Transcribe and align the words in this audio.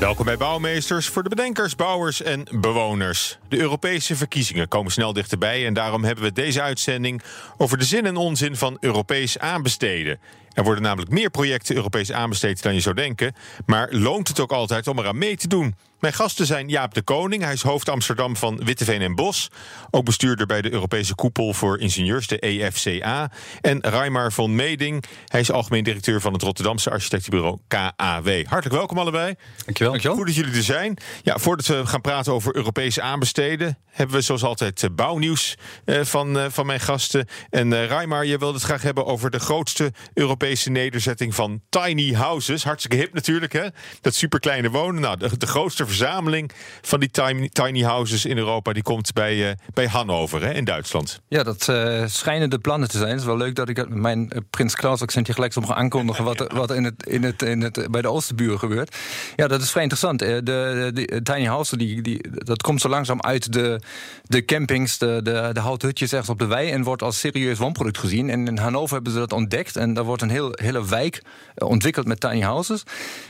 Welkom 0.00 0.24
bij 0.24 0.36
Bouwmeesters 0.36 1.08
voor 1.08 1.22
de 1.22 1.28
bedenkers, 1.28 1.76
bouwers 1.76 2.22
en 2.22 2.46
bewoners. 2.50 3.38
De 3.48 3.58
Europese 3.58 4.16
verkiezingen 4.16 4.68
komen 4.68 4.92
snel 4.92 5.12
dichterbij 5.12 5.66
en 5.66 5.74
daarom 5.74 6.04
hebben 6.04 6.24
we 6.24 6.32
deze 6.32 6.62
uitzending 6.62 7.22
over 7.56 7.78
de 7.78 7.84
zin 7.84 8.06
en 8.06 8.16
onzin 8.16 8.56
van 8.56 8.76
Europees 8.80 9.38
aanbesteden. 9.38 10.18
Er 10.52 10.64
worden 10.64 10.82
namelijk 10.82 11.10
meer 11.10 11.30
projecten 11.30 11.76
Europees 11.76 12.12
aanbesteed 12.12 12.62
dan 12.62 12.74
je 12.74 12.80
zou 12.80 12.94
denken, 12.94 13.34
maar 13.66 13.88
loont 13.90 14.28
het 14.28 14.40
ook 14.40 14.52
altijd 14.52 14.86
om 14.86 14.98
eraan 14.98 15.18
mee 15.18 15.36
te 15.36 15.48
doen? 15.48 15.74
Mijn 16.06 16.18
gasten 16.18 16.46
zijn 16.46 16.68
Jaap 16.68 16.94
de 16.94 17.02
Koning, 17.02 17.42
hij 17.42 17.52
is 17.52 17.62
hoofd 17.62 17.88
Amsterdam 17.88 18.36
van 18.36 18.64
Witteveen 18.64 19.02
en 19.02 19.14
Bos. 19.14 19.48
Ook 19.90 20.04
bestuurder 20.04 20.46
bij 20.46 20.62
de 20.62 20.72
Europese 20.72 21.14
Koepel 21.14 21.54
voor 21.54 21.78
Ingenieurs, 21.78 22.26
de 22.26 22.38
EFCA. 22.38 23.30
En 23.60 23.80
Raimar 23.80 24.32
van 24.32 24.54
Meding, 24.54 25.04
hij 25.26 25.40
is 25.40 25.50
algemeen 25.50 25.84
directeur 25.84 26.20
van 26.20 26.32
het 26.32 26.42
Rotterdamse 26.42 26.90
architectenbureau 26.90 27.58
KAW. 27.68 28.46
Hartelijk 28.46 28.74
welkom 28.74 28.98
allebei. 28.98 29.34
Dankjewel. 29.64 29.92
Dankjewel. 29.92 30.16
Goed 30.16 30.26
dat 30.26 30.34
jullie 30.34 30.54
er 30.54 30.62
zijn. 30.62 30.96
Ja, 31.22 31.38
voordat 31.38 31.66
we 31.66 31.86
gaan 31.86 32.00
praten 32.00 32.32
over 32.32 32.56
Europese 32.56 33.02
aanbesteden, 33.02 33.78
hebben 33.96 34.16
we 34.16 34.22
zoals 34.22 34.42
altijd 34.42 34.82
eh, 34.82 34.90
bouwnieuws 34.94 35.56
eh, 35.84 36.00
van, 36.02 36.38
eh, 36.38 36.44
van 36.48 36.66
mijn 36.66 36.80
gasten. 36.80 37.26
En 37.50 37.86
Raimar, 37.86 38.26
je 38.26 38.38
wilde 38.38 38.54
het 38.54 38.62
graag 38.62 38.82
hebben 38.82 39.06
over 39.06 39.30
de 39.30 39.38
grootste 39.38 39.92
Europese 40.14 40.70
nederzetting 40.70 41.34
van 41.34 41.60
tiny 41.68 42.12
houses. 42.12 42.64
Hartstikke 42.64 42.96
hip 42.96 43.14
natuurlijk, 43.14 43.52
hè? 43.52 43.66
Dat 44.00 44.14
superkleine 44.14 44.70
wonen. 44.70 45.00
Nou, 45.00 45.16
de, 45.16 45.36
de 45.36 45.46
grootste 45.46 45.86
verzameling 45.96 46.52
van 46.82 47.00
die 47.00 47.10
tiny, 47.10 47.48
tiny 47.48 47.82
houses 47.82 48.24
in 48.24 48.38
Europa... 48.38 48.72
die 48.72 48.82
komt 48.82 49.12
bij, 49.12 49.34
uh, 49.36 49.52
bij 49.74 49.86
Hannover 49.86 50.42
hè, 50.42 50.52
in 50.52 50.64
Duitsland. 50.64 51.20
Ja, 51.28 51.42
dat 51.42 51.66
uh, 51.70 52.02
schijnen 52.06 52.50
de 52.50 52.58
plannen 52.58 52.88
te 52.88 52.98
zijn. 52.98 53.10
Het 53.10 53.20
is 53.20 53.26
wel 53.26 53.36
leuk 53.36 53.54
dat 53.54 53.68
ik 53.68 53.88
mijn 53.88 54.30
uh, 54.32 54.40
Prins 54.50 54.74
Klaus 54.74 55.02
accentje 55.02 55.32
gelijk 55.32 55.54
mag 55.54 55.72
aankondigen... 55.72 56.24
wat, 56.24 56.52
wat 56.52 56.70
in 56.70 56.84
het, 56.84 57.06
in 57.06 57.22
het, 57.22 57.42
in 57.42 57.60
het, 57.60 57.88
bij 57.90 58.02
de 58.02 58.08
Oosterburen 58.08 58.58
gebeurt. 58.58 58.96
Ja, 59.36 59.46
dat 59.46 59.62
is 59.62 59.70
vrij 59.70 59.82
interessant. 59.82 60.18
De, 60.18 60.40
de, 60.42 60.90
de 60.94 61.22
tiny 61.22 61.44
houses, 61.44 61.78
die, 61.78 62.02
die, 62.02 62.28
dat 62.30 62.62
komt 62.62 62.80
zo 62.80 62.88
langzaam 62.88 63.20
uit 63.20 63.52
de, 63.52 63.80
de 64.22 64.44
campings... 64.44 64.98
de, 64.98 65.20
de, 65.22 65.50
de 65.52 65.60
houthutjes 65.60 66.12
ergens 66.12 66.30
op 66.30 66.38
de 66.38 66.46
wei... 66.46 66.70
en 66.70 66.82
wordt 66.82 67.02
als 67.02 67.18
serieus 67.18 67.58
woonproduct 67.58 67.98
gezien. 67.98 68.30
En 68.30 68.46
in 68.46 68.58
Hannover 68.58 68.94
hebben 68.94 69.12
ze 69.12 69.18
dat 69.18 69.32
ontdekt. 69.32 69.76
En 69.76 69.94
daar 69.94 70.04
wordt 70.04 70.22
een 70.22 70.30
heel, 70.30 70.50
hele 70.52 70.86
wijk 70.86 71.22
ontwikkeld 71.54 72.06
met 72.06 72.20
tiny 72.20 72.40
houses. 72.40 72.82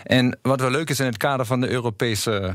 En 0.03 0.39
wat 0.43 0.61
wel 0.61 0.71
leuk 0.71 0.91
is 0.91 1.01
in 1.01 1.07
het 1.07 1.17
kader 1.17 1.47
van 1.47 1.61
de 1.61 1.69
Europese 1.69 2.46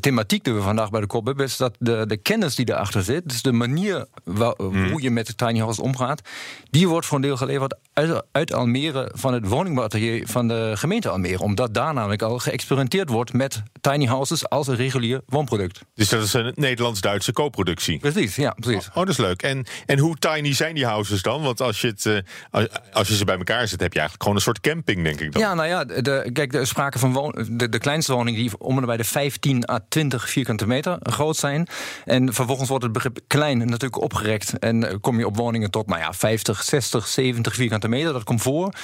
thematiek 0.00 0.44
die 0.44 0.54
we 0.54 0.60
vandaag 0.60 0.90
bij 0.90 1.00
de 1.00 1.06
kop 1.06 1.26
hebben, 1.26 1.44
is 1.44 1.56
dat 1.56 1.76
de, 1.78 2.04
de 2.06 2.16
kennis 2.16 2.54
die 2.54 2.68
erachter 2.68 3.02
zit, 3.02 3.28
dus 3.28 3.42
de 3.42 3.52
manier 3.52 4.06
hmm. 4.24 4.90
hoe 4.90 5.02
je 5.02 5.10
met 5.10 5.26
de 5.26 5.34
tiny 5.34 5.58
house 5.58 5.82
omgaat, 5.82 6.28
die 6.70 6.88
wordt 6.88 7.06
voor 7.06 7.16
een 7.16 7.22
deel 7.22 7.36
geleverd 7.36 7.76
uit, 7.92 8.22
uit 8.32 8.52
Almere 8.52 9.10
van 9.14 9.34
het 9.34 9.48
woningbouwatelier 9.48 10.26
van 10.26 10.48
de 10.48 10.72
gemeente 10.74 11.08
Almere. 11.08 11.42
Omdat 11.42 11.74
daar 11.74 11.94
namelijk 11.94 12.22
al 12.22 12.38
geëxperimenteerd 12.38 13.08
wordt 13.08 13.32
met 13.32 13.62
tiny 13.80 14.06
houses 14.06 14.48
als 14.48 14.66
een 14.66 14.76
regulier 14.76 15.20
woonproduct. 15.26 15.80
Dus 15.94 16.08
dat 16.08 16.22
is 16.22 16.32
een 16.32 16.52
Nederlands-Duitse 16.54 17.32
co-productie? 17.32 17.98
Precies, 17.98 18.36
ja, 18.36 18.50
precies. 18.50 18.88
Oh, 18.88 18.96
oh, 18.96 19.00
dat 19.00 19.08
is 19.08 19.16
leuk. 19.16 19.42
En, 19.42 19.66
en 19.86 19.98
hoe 19.98 20.16
tiny 20.16 20.54
zijn 20.54 20.74
die 20.74 20.86
houses 20.86 21.22
dan? 21.22 21.42
Want 21.42 21.60
als 21.60 21.80
je, 21.80 21.86
het, 21.86 22.04
uh, 22.04 22.64
als 22.92 23.08
je 23.08 23.16
ze 23.16 23.24
bij 23.24 23.36
elkaar 23.36 23.68
zet, 23.68 23.80
heb 23.80 23.92
je 23.92 23.98
eigenlijk 23.98 24.22
gewoon 24.22 24.36
een 24.36 24.44
soort 24.44 24.60
camping, 24.60 25.04
denk 25.04 25.20
ik 25.20 25.32
dan. 25.32 25.42
Ja, 25.42 25.54
nou 25.54 25.68
ja, 25.68 25.84
de, 25.84 26.30
kijk, 26.32 26.52
de 26.52 26.64
sprake 26.64 26.98
van 26.98 27.34
de, 27.50 27.68
de 27.68 27.78
kleinste 27.78 28.12
woning 28.12 28.36
die 28.36 28.58
om 28.58 28.78
en 28.78 28.86
bij 28.86 28.96
de 29.00 29.06
15 29.06 29.70
à 29.70 29.78
20 29.88 30.30
vierkante 30.30 30.66
meter 30.66 30.98
groot 31.02 31.36
zijn. 31.36 31.66
En 32.04 32.34
vervolgens 32.34 32.68
wordt 32.68 32.84
het 32.84 32.92
begrip 32.92 33.18
klein 33.26 33.58
natuurlijk 33.58 34.02
opgerekt. 34.02 34.58
En 34.58 35.00
kom 35.00 35.18
je 35.18 35.26
op 35.26 35.36
woningen 35.36 35.70
tot 35.70 35.86
nou 35.86 36.00
ja, 36.00 36.12
50, 36.12 36.62
60, 36.62 37.06
70 37.06 37.54
vierkante 37.54 37.88
meter. 37.88 38.12
Dat 38.12 38.24
komt 38.24 38.42
voor. 38.42 38.74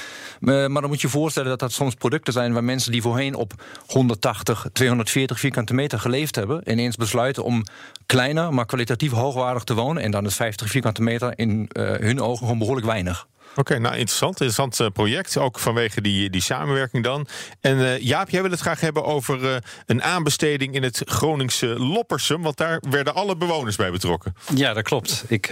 Maar 0.40 0.68
dan 0.68 0.88
moet 0.88 1.00
je 1.00 1.08
voorstellen 1.08 1.48
dat 1.48 1.58
dat 1.58 1.72
soms 1.72 1.94
producten 1.94 2.32
zijn 2.32 2.52
waar 2.52 2.64
mensen 2.64 2.92
die 2.92 3.02
voorheen 3.02 3.34
op 3.34 3.52
180, 3.86 4.66
240 4.72 5.38
vierkante 5.38 5.74
meter 5.74 6.00
geleefd 6.00 6.36
hebben, 6.36 6.70
ineens 6.70 6.96
besluiten 6.96 7.44
om 7.44 7.64
kleiner, 8.06 8.54
maar 8.54 8.66
kwalitatief 8.66 9.10
hoogwaardig 9.10 9.64
te 9.64 9.74
wonen. 9.74 10.02
En 10.02 10.10
dan 10.10 10.26
is 10.26 10.34
50 10.34 10.70
vierkante 10.70 11.02
meter 11.02 11.32
in 11.38 11.70
uh, 11.72 11.90
hun 11.90 12.20
ogen 12.20 12.38
gewoon 12.38 12.58
behoorlijk 12.58 12.86
weinig. 12.86 13.26
Oké, 13.56 13.78
nou 13.78 13.94
interessant. 13.94 14.40
Interessant 14.40 14.80
uh, 14.80 14.86
project. 14.92 15.36
Ook 15.36 15.58
vanwege 15.58 16.00
die, 16.00 16.30
die 16.30 16.42
samenwerking 16.42 17.04
dan. 17.04 17.26
En 17.60 17.78
uh, 17.78 17.98
Jaap, 17.98 18.30
jij 18.30 18.42
wil 18.42 18.50
het 18.50 18.60
graag 18.60 18.80
hebben 18.80 19.04
over 19.04 19.42
uh, 19.42 19.56
een 19.86 20.02
aanbesteding 20.02 20.74
in 20.74 20.82
het 20.82 21.02
Groningse 21.04 21.66
Loppersum. 21.66 22.42
Want 22.42 22.56
daar 22.56 22.82
werden 22.90 23.14
alle 23.14 23.36
bewoners 23.36 23.76
bij 23.76 23.90
betrokken. 23.90 24.34
Ja, 24.54 24.72
dat 24.72 24.84
klopt. 24.84 25.24
Ik, 25.28 25.48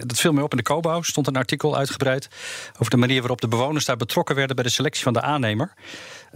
dat 0.00 0.20
viel 0.20 0.32
mij 0.32 0.42
op 0.42 0.50
in 0.50 0.56
de 0.56 0.62
Cobouw. 0.62 1.02
stond 1.02 1.26
een 1.26 1.36
artikel 1.36 1.76
uitgebreid 1.76 2.28
over 2.78 2.90
de 2.90 2.96
manier 2.96 3.20
waarop 3.20 3.40
de 3.40 3.48
bewoners 3.48 3.84
daar 3.84 3.96
betrokken 3.96 4.34
werden 4.34 4.56
bij 4.56 4.64
de 4.64 4.70
selectie 4.70 5.02
van 5.02 5.12
de 5.12 5.20
aannemer. 5.20 5.72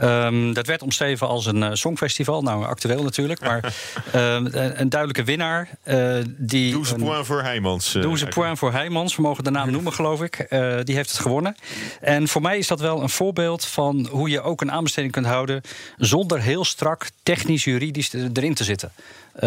Um, 0.02 0.52
dat 0.52 0.66
werd 0.66 0.82
omschreven 0.82 1.28
als 1.28 1.46
een 1.46 1.62
uh, 1.62 1.68
songfestival. 1.72 2.42
Nou, 2.42 2.64
actueel 2.64 3.02
natuurlijk. 3.02 3.40
Maar 3.40 3.64
uh, 4.14 4.34
een 4.52 4.88
duidelijke 4.88 5.24
winnaar. 5.24 5.68
Uh, 5.84 6.16
die 6.26 6.72
Doe 6.72 6.86
ze 6.86 6.94
point 6.94 7.26
voor 7.26 7.42
Heijmans. 7.42 7.92
Doe 7.92 8.18
ze 8.18 8.26
point 8.26 8.58
voor 8.58 8.72
Heijmans. 8.72 9.16
We 9.16 9.22
mogen 9.22 9.44
de 9.44 9.50
naam 9.50 9.70
noemen, 9.70 9.92
geloof 9.92 10.22
ik. 10.22 10.46
die 10.84 10.94
heeft 10.94 11.10
het 11.10 11.18
gewonnen. 11.18 11.56
En 12.00 12.28
voor 12.28 12.42
mij 12.42 12.58
is 12.58 12.66
dat 12.66 12.80
wel 12.80 13.02
een 13.02 13.08
voorbeeld 13.08 13.64
van 13.64 14.08
hoe 14.10 14.28
je 14.28 14.40
ook 14.42 14.60
een 14.60 14.72
aanbesteding 14.72 15.12
kunt 15.12 15.26
houden. 15.26 15.60
zonder 15.96 16.40
heel 16.40 16.64
strak 16.64 17.10
technisch, 17.22 17.64
juridisch 17.64 18.12
erin 18.12 18.54
te 18.54 18.64
zitten. 18.64 18.92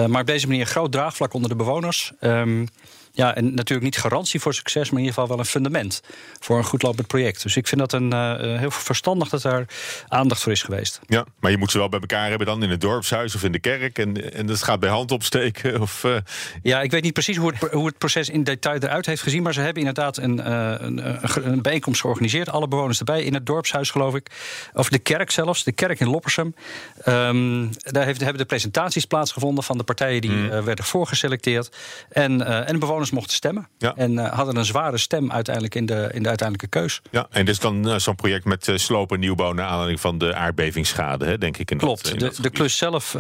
maar 0.08 0.22
op 0.22 0.28
deze 0.28 0.48
manier 0.48 0.62
een 0.62 0.68
groot 0.68 0.92
draagvlak 0.92 1.34
onder 1.34 1.50
de 1.50 1.56
bewoners. 1.56 2.12
Um, 2.22 2.68
ja, 3.12 3.36
en 3.36 3.54
natuurlijk 3.54 3.82
niet 3.82 3.98
garantie 3.98 4.40
voor 4.40 4.54
succes, 4.54 4.90
maar 4.90 5.00
in 5.00 5.06
ieder 5.06 5.14
geval 5.14 5.30
wel 5.30 5.40
een 5.40 5.52
fundament 5.52 6.02
voor 6.40 6.58
een 6.58 6.64
goed 6.64 6.82
lopend 6.82 7.08
project. 7.08 7.44
Dus 7.44 7.56
ik 7.56 7.68
vind 7.68 7.82
dat 7.82 7.94
een 7.94 8.14
uh, 8.14 8.58
heel 8.60 8.72
verstandig 8.72 9.30
dat 9.30 9.42
daar 9.42 9.66
aandacht 10.08 10.42
voor 10.42 10.52
is 10.52 10.64
geweest. 10.64 11.00
Ja, 11.08 11.26
maar 11.40 11.52
je 11.52 11.58
moet 11.58 11.72
ze 11.72 11.78
wel 11.78 11.90
bij 11.90 12.00
elkaar 12.00 12.30
hebben 12.30 12.48
dan 12.48 12.64
in 12.64 12.70
het 12.70 12.82
dorpshuis 12.82 13.36
of 13.36 13.44
in 13.44 13.52
de 13.52 13.60
kerk. 13.60 13.98
En, 13.98 14.34
en 14.34 14.46
dat 14.46 14.64
gaat 14.64 14.80
bij 14.80 14.90
hand 14.90 15.12
opsteken. 15.12 15.82
Of, 15.82 16.04
uh... 16.04 16.16
Ja, 16.62 16.82
ik 16.82 16.92
weet 16.92 17.04
niet 17.04 17.14
precies 17.14 17.38
hoe 17.38 17.54
het, 17.54 17.72
hoe 17.72 17.86
het 17.86 17.98
proces 17.98 18.30
in 18.30 18.44
detail 18.44 18.80
eruit 18.80 19.06
heeft 19.06 19.22
gezien. 19.22 19.44
Maar 19.44 19.54
ze 19.54 19.62
hebben 19.62 19.80
inderdaad 19.80 20.18
een, 20.18 20.38
uh, 20.38 20.74
een, 20.78 21.52
een, 21.52 21.62
bijeenkomst 21.62 22.02
georganiseerd. 22.02 22.50
Alle 22.50 22.68
bewoners 22.68 23.00
erbij 23.00 23.24
in 23.24 23.34
het 23.34 23.46
dorpshuis, 23.46 23.92
geloof 23.92 24.16
ik. 24.16 24.28
Of 24.74 24.90
de 24.90 25.00
kerk 25.00 25.32
zelfs, 25.32 25.64
de 25.64 25.72
kerk 25.72 26.00
in 26.00 26.10
Loppersum. 26.10 26.56
Um, 27.08 27.70
daar 27.78 28.06
heeft, 28.06 28.20
hebben 28.20 28.38
de 28.38 28.46
presentaties 28.46 29.06
plaatsgevonden 29.06 29.64
van 29.64 29.78
de 29.78 29.84
partijen 29.84 30.22
die 30.22 30.32
mm. 30.32 30.64
werden 30.64 30.86
voorgeselecteerd. 30.86 31.76
En, 32.10 32.66
en 32.66 32.80
bewoners 32.80 32.99
mochten 33.12 33.34
stemmen. 33.34 33.68
En 33.96 34.12
uh, 34.12 34.34
hadden 34.34 34.56
een 34.56 34.66
zware 34.66 34.98
stem 34.98 35.32
uiteindelijk 35.32 35.76
in 35.76 35.86
de, 35.86 36.10
in 36.14 36.24
de 36.24 36.30
uiteindelijke 36.30 36.80
keus. 36.80 37.02
Ja, 37.12 37.28
en 37.30 37.46
is 37.46 37.60
dan 37.60 37.88
uh, 37.88 37.96
zo'n 37.98 38.16
project 38.16 38.46
met 38.46 38.68
uh, 38.68 38.78
sloop 38.78 39.12
en 39.12 39.20
nieuwbouw... 39.20 39.54
naar 39.54 39.66
aanleiding 39.66 40.00
van 40.00 40.18
de 40.18 40.36
aardbevingsschade, 40.36 41.26
hè, 41.26 41.38
denk 41.38 41.58
ik. 41.58 41.72
In 41.72 41.78
Klopt. 41.78 42.04
Dat, 42.04 42.14
in 42.14 42.20
de, 42.20 42.26
dat 42.26 42.36
de 42.36 42.50
klus 42.50 42.78
zelf 42.78 43.16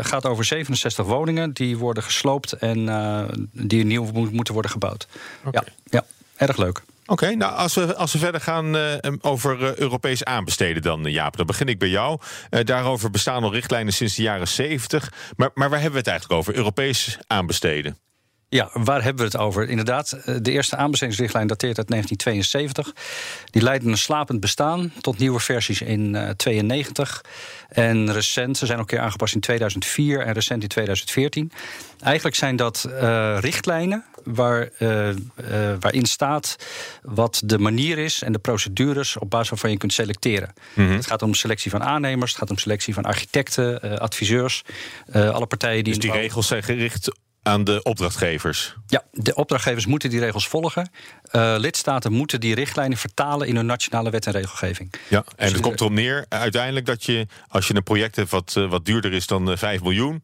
gaat 0.00 0.26
over 0.26 0.44
67 0.44 1.06
woningen. 1.06 1.52
Die 1.52 1.78
worden 1.78 2.02
gesloopt 2.02 2.52
en 2.52 3.48
die 3.52 3.84
nieuw 3.84 4.10
moeten 4.12 4.54
worden 4.54 4.70
gebouwd. 4.70 5.06
Okay. 5.44 5.62
Ja, 5.64 5.72
ja, 5.84 6.04
erg 6.36 6.56
leuk. 6.56 6.82
Oké, 7.06 7.34
nou 7.34 7.54
als 7.54 7.74
we, 7.74 7.96
als 7.96 8.12
we 8.12 8.18
verder 8.18 8.40
gaan 8.40 8.76
uh, 8.76 8.94
over 9.20 9.60
uh, 9.60 9.74
Europees 9.74 10.24
aanbesteden 10.24 10.82
dan, 10.82 11.02
Jaap, 11.04 11.36
dan 11.36 11.46
begin 11.46 11.66
ik 11.66 11.78
bij 11.78 11.88
jou. 11.88 12.18
daarover 12.50 13.10
bestaan 13.10 13.42
al 13.42 13.52
richtlijnen 13.52 13.92
sinds 13.92 14.14
de 14.14 14.22
jaren 14.22 14.48
70. 14.48 15.12
Maar, 15.36 15.50
maar 15.54 15.70
waar 15.70 15.80
hebben 15.80 15.92
we 15.92 15.98
het 15.98 16.08
eigenlijk 16.08 16.40
over, 16.40 16.54
Europees 16.54 17.18
aanbesteden? 17.26 17.96
Ja, 18.52 18.70
waar 18.72 19.02
hebben 19.02 19.24
we 19.24 19.36
het 19.36 19.40
over? 19.40 19.68
Inderdaad, 19.68 20.12
eh, 20.12 20.34
de 20.42 20.50
eerste 20.50 20.76
aanbestedingsrichtlijn 20.76 21.46
dateert 21.46 21.78
uit 21.78 21.88
1972. 21.88 22.92
Die 23.50 23.62
leidde 23.62 23.88
een 23.88 23.98
slapend 23.98 24.40
bestaan 24.40 24.92
tot 25.00 25.18
nieuwe 25.18 25.40
versies 25.40 25.80
in 25.80 26.10
1992. 26.10 27.24
en 27.68 28.12
recent, 28.12 28.56
ze 28.56 28.66
zijn 28.66 28.78
ook 28.78 28.90
een 28.90 28.96
keer 28.96 29.04
aangepast 29.04 29.34
in 29.34 29.40
2004 29.40 30.20
en 30.20 30.32
recent 30.32 30.62
in 30.62 30.68
2014. 30.68 31.52
Eigenlijk 32.00 32.36
zijn 32.36 32.56
dat 32.56 32.86
uh, 32.88 33.36
richtlijnen 33.40 34.04
waar, 34.24 34.68
uh, 34.78 35.08
waarin 35.80 36.06
staat 36.06 36.56
wat 37.02 37.42
de 37.44 37.58
manier 37.58 37.98
is 37.98 38.22
en 38.22 38.32
de 38.32 38.38
procedures 38.38 39.16
op 39.16 39.30
basis 39.30 39.48
waarvan 39.48 39.70
je 39.70 39.76
kunt 39.76 39.92
selecteren. 39.92 40.52
Mm 40.74 40.90
Het 40.90 41.06
gaat 41.06 41.22
om 41.22 41.34
selectie 41.34 41.70
van 41.70 41.82
aannemers, 41.82 42.30
het 42.30 42.40
gaat 42.40 42.50
om 42.50 42.58
selectie 42.58 42.94
van 42.94 43.04
architecten, 43.04 43.98
adviseurs, 43.98 44.62
alle 45.12 45.46
partijen 45.46 45.84
die. 45.84 45.92
Dus 45.92 46.02
die 46.02 46.12
regels 46.12 46.46
zijn 46.46 46.62
gericht 46.62 47.10
aan 47.42 47.64
de 47.64 47.82
opdrachtgevers? 47.82 48.74
Ja, 48.86 49.04
de 49.12 49.34
opdrachtgevers 49.34 49.86
moeten 49.86 50.10
die 50.10 50.20
regels 50.20 50.48
volgen. 50.48 50.90
Uh, 51.32 51.54
lidstaten 51.58 52.12
moeten 52.12 52.40
die 52.40 52.54
richtlijnen 52.54 52.98
vertalen 52.98 53.46
in 53.46 53.56
hun 53.56 53.66
nationale 53.66 54.10
wet 54.10 54.26
en 54.26 54.32
regelgeving. 54.32 54.94
Ja, 55.08 55.18
en 55.18 55.24
dus 55.36 55.52
het 55.52 55.60
komt 55.60 55.80
erop 55.80 55.92
neer 55.92 56.26
uiteindelijk 56.28 56.86
dat 56.86 57.04
je, 57.04 57.26
als 57.48 57.68
je 57.68 57.74
een 57.74 57.82
project 57.82 58.16
hebt 58.16 58.30
wat, 58.30 58.54
uh, 58.58 58.70
wat 58.70 58.84
duurder 58.84 59.12
is 59.12 59.26
dan 59.26 59.46
uh, 59.46 59.52
eh, 59.52 59.58
5 59.58 59.82
miljoen 59.82 60.22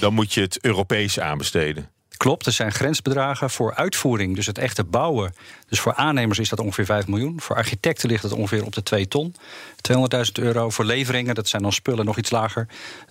dan 0.00 0.14
moet 0.14 0.32
je 0.32 0.40
het 0.40 0.58
Europees 0.60 1.20
aanbesteden. 1.20 1.90
Klopt, 2.16 2.46
er 2.46 2.52
zijn 2.52 2.72
grensbedragen 2.72 3.50
voor 3.50 3.74
uitvoering, 3.74 4.34
dus 4.36 4.46
het 4.46 4.58
echte 4.58 4.84
bouwen. 4.84 5.34
Dus 5.68 5.80
voor 5.80 5.94
aannemers 5.94 6.38
is 6.38 6.48
dat 6.48 6.58
ongeveer 6.58 6.84
5 6.84 7.06
miljoen. 7.06 7.40
Voor 7.40 7.56
architecten 7.56 8.08
ligt 8.08 8.22
het 8.22 8.32
ongeveer 8.32 8.64
op 8.64 8.72
de 8.72 8.82
2 8.82 9.08
ton. 9.08 9.34
200.000 9.92 10.32
euro. 10.32 10.70
Voor 10.70 10.84
leveringen, 10.84 11.34
dat 11.34 11.48
zijn 11.48 11.62
dan 11.62 11.72
spullen 11.72 12.04
nog 12.04 12.18
iets 12.18 12.30
lager. 12.30 12.68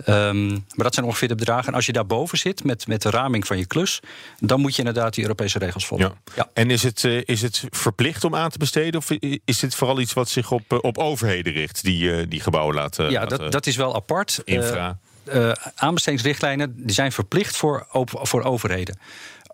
Um, 0.07 0.49
maar 0.49 0.83
dat 0.85 0.93
zijn 0.93 1.05
ongeveer 1.05 1.27
de 1.27 1.35
bedragen. 1.35 1.67
En 1.67 1.73
als 1.73 1.85
je 1.85 1.91
daarboven 1.91 2.37
zit 2.37 2.63
met, 2.63 2.87
met 2.87 3.01
de 3.01 3.09
raming 3.09 3.47
van 3.47 3.57
je 3.57 3.65
klus, 3.65 3.99
dan 4.39 4.61
moet 4.61 4.71
je 4.75 4.77
inderdaad 4.77 5.13
die 5.13 5.23
Europese 5.23 5.59
regels 5.59 5.85
volgen. 5.85 6.17
Ja. 6.25 6.33
ja. 6.35 6.49
En 6.53 6.69
is 6.69 6.83
het, 6.83 7.03
uh, 7.03 7.21
is 7.25 7.41
het 7.41 7.63
verplicht 7.69 8.23
om 8.23 8.35
aan 8.35 8.49
te 8.49 8.57
besteden? 8.57 8.99
Of 8.99 9.09
is 9.45 9.59
dit 9.59 9.75
vooral 9.75 9.99
iets 9.99 10.13
wat 10.13 10.29
zich 10.29 10.51
op, 10.51 10.73
uh, 10.73 10.79
op 10.81 10.97
overheden 10.97 11.53
richt, 11.53 11.83
die, 11.83 12.03
uh, 12.03 12.25
die 12.29 12.39
gebouwen 12.39 12.75
laten? 12.75 13.09
Ja, 13.09 13.19
laten 13.19 13.37
dat, 13.37 13.51
dat 13.51 13.67
is 13.67 13.75
wel 13.75 13.95
apart. 13.95 14.41
Infra. 14.43 14.97
Uh, 15.25 15.51
aanbestedingsrichtlijnen 15.75 16.73
die 16.75 16.93
zijn 16.93 17.11
verplicht 17.11 17.57
voor, 17.57 17.87
voor 18.07 18.43
overheden. 18.43 18.97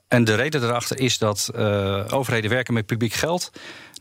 En 0.08 0.24
de 0.24 0.36
reden 0.36 0.62
daarachter 0.62 1.00
is 1.00 1.18
dat 1.18 1.50
uh, 1.56 2.06
overheden 2.10 2.50
werken 2.50 2.74
met 2.74 2.86
publiek 2.86 3.14
geld. 3.14 3.52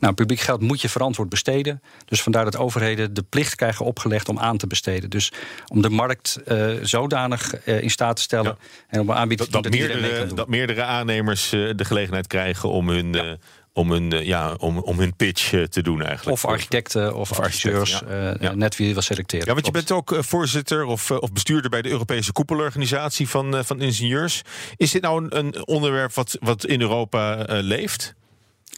Nou, 0.00 0.14
publiek 0.14 0.40
geld 0.40 0.60
moet 0.60 0.80
je 0.80 0.88
verantwoord 0.88 1.28
besteden. 1.28 1.82
Dus 2.04 2.22
vandaar 2.22 2.44
dat 2.44 2.56
overheden 2.56 3.14
de 3.14 3.22
plicht 3.22 3.54
krijgen 3.54 3.84
opgelegd 3.84 4.28
om 4.28 4.38
aan 4.38 4.56
te 4.56 4.66
besteden. 4.66 5.10
Dus 5.10 5.32
om 5.66 5.82
de 5.82 5.90
markt 5.90 6.40
uh, 6.46 6.72
zodanig 6.82 7.66
uh, 7.66 7.82
in 7.82 7.90
staat 7.90 8.16
te 8.16 8.22
stellen 8.22 8.56
ja. 8.60 8.66
en 8.88 9.00
om 9.00 9.12
aanbieden 9.12 9.50
dat, 9.50 9.62
dat, 9.62 9.72
dat, 9.72 9.80
meerdere, 9.80 10.34
dat 10.34 10.48
meerdere 10.48 10.82
aannemers 10.82 11.48
de 11.50 11.84
gelegenheid 11.84 12.26
krijgen 12.26 12.68
om 12.68 12.88
hun. 12.88 13.12
Ja 13.12 13.36
om 13.78 13.90
hun, 13.90 14.25
ja, 14.25 14.54
om, 14.58 14.78
om 14.78 14.98
hun 14.98 15.16
pitch 15.16 15.50
te 15.69 15.82
doen 15.82 16.02
eigenlijk. 16.02 16.36
Of 16.36 16.44
architecten 16.44 17.14
of, 17.14 17.30
of 17.30 17.62
ja. 17.62 18.36
Uh, 18.40 18.50
net 18.50 18.76
wie 18.76 18.86
je 18.86 18.92
wil 18.92 19.02
selecteren. 19.02 19.46
Ja, 19.46 19.52
want 19.52 19.66
je 19.66 19.72
bent 19.72 19.92
ook 19.92 20.16
voorzitter 20.19 20.84
of, 20.84 21.10
of 21.10 21.32
bestuurder 21.32 21.70
bij 21.70 21.82
de 21.82 21.88
Europese 21.88 22.32
koepelorganisatie 22.32 23.28
van, 23.28 23.64
van 23.64 23.80
ingenieurs. 23.80 24.42
Is 24.76 24.90
dit 24.90 25.02
nou 25.02 25.25
een, 25.25 25.38
een 25.38 25.66
onderwerp 25.66 26.14
wat, 26.14 26.36
wat 26.40 26.66
in 26.66 26.80
Europa 26.80 27.44
leeft? 27.48 28.14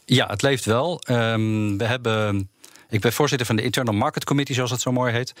Ja, 0.05 0.27
het 0.27 0.41
leeft 0.41 0.65
wel. 0.65 1.01
Um, 1.09 1.77
we 1.77 1.85
hebben. 1.85 2.49
Ik 2.91 2.99
ben 3.01 3.13
voorzitter 3.13 3.47
van 3.47 3.55
de 3.55 3.63
Internal 3.63 3.95
Market 3.95 4.23
Committee, 4.23 4.55
zoals 4.55 4.71
het 4.71 4.81
zo 4.81 4.91
mooi 4.91 5.13
heet. 5.13 5.33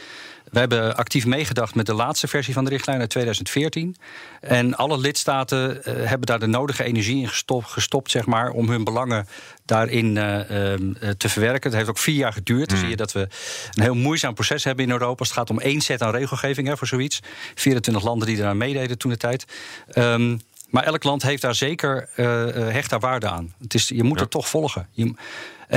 We 0.51 0.59
hebben 0.59 0.95
actief 0.95 1.25
meegedacht 1.25 1.75
met 1.75 1.85
de 1.85 1.93
laatste 1.93 2.27
versie 2.27 2.53
van 2.53 2.63
de 2.63 2.69
richtlijn 2.69 2.99
uit 2.99 3.09
2014. 3.09 3.95
En 4.41 4.75
alle 4.75 4.97
lidstaten 4.97 5.77
uh, 5.77 5.83
hebben 5.83 6.27
daar 6.27 6.39
de 6.39 6.47
nodige 6.47 6.83
energie 6.83 7.21
in 7.21 7.27
gestopt, 7.27 7.67
gestopt 7.67 8.11
zeg 8.11 8.25
maar, 8.25 8.49
om 8.49 8.69
hun 8.69 8.83
belangen 8.83 9.27
daarin 9.65 10.15
uh, 10.15 10.49
uh, 10.49 11.09
te 11.17 11.29
verwerken. 11.29 11.69
Het 11.69 11.77
heeft 11.77 11.89
ook 11.89 11.97
vier 11.97 12.15
jaar 12.15 12.33
geduurd. 12.33 12.69
Dan 12.69 12.77
zie 12.77 12.89
je 12.89 12.95
dat 12.95 13.11
we 13.11 13.27
een 13.73 13.83
heel 13.83 13.95
moeizaam 13.95 14.33
proces 14.33 14.63
hebben 14.63 14.85
in 14.85 14.91
Europa. 14.91 15.23
Het 15.23 15.33
gaat 15.33 15.49
om 15.49 15.59
één 15.59 15.81
set 15.81 16.01
aan 16.01 16.11
regelgeving 16.11 16.67
hè, 16.67 16.77
voor 16.77 16.87
zoiets. 16.87 17.19
24 17.55 18.03
landen 18.03 18.27
die 18.27 18.37
eraan 18.37 18.57
meededen 18.57 18.97
toen 18.97 19.11
de 19.11 19.17
tijd. 19.17 19.45
Um, 19.95 20.41
maar 20.71 20.83
elk 20.83 21.03
land 21.03 21.21
heeft 21.21 21.41
daar 21.41 21.55
zeker 21.55 22.09
uh, 22.17 22.45
hecht 22.53 22.89
daar 22.89 22.99
waarde 22.99 23.29
aan. 23.29 23.53
Het 23.59 23.73
is, 23.73 23.87
je 23.87 24.03
moet 24.03 24.17
ja. 24.17 24.21
het 24.21 24.31
toch 24.31 24.47
volgen. 24.47 24.87
Je, 24.91 25.03
en, 25.03 25.15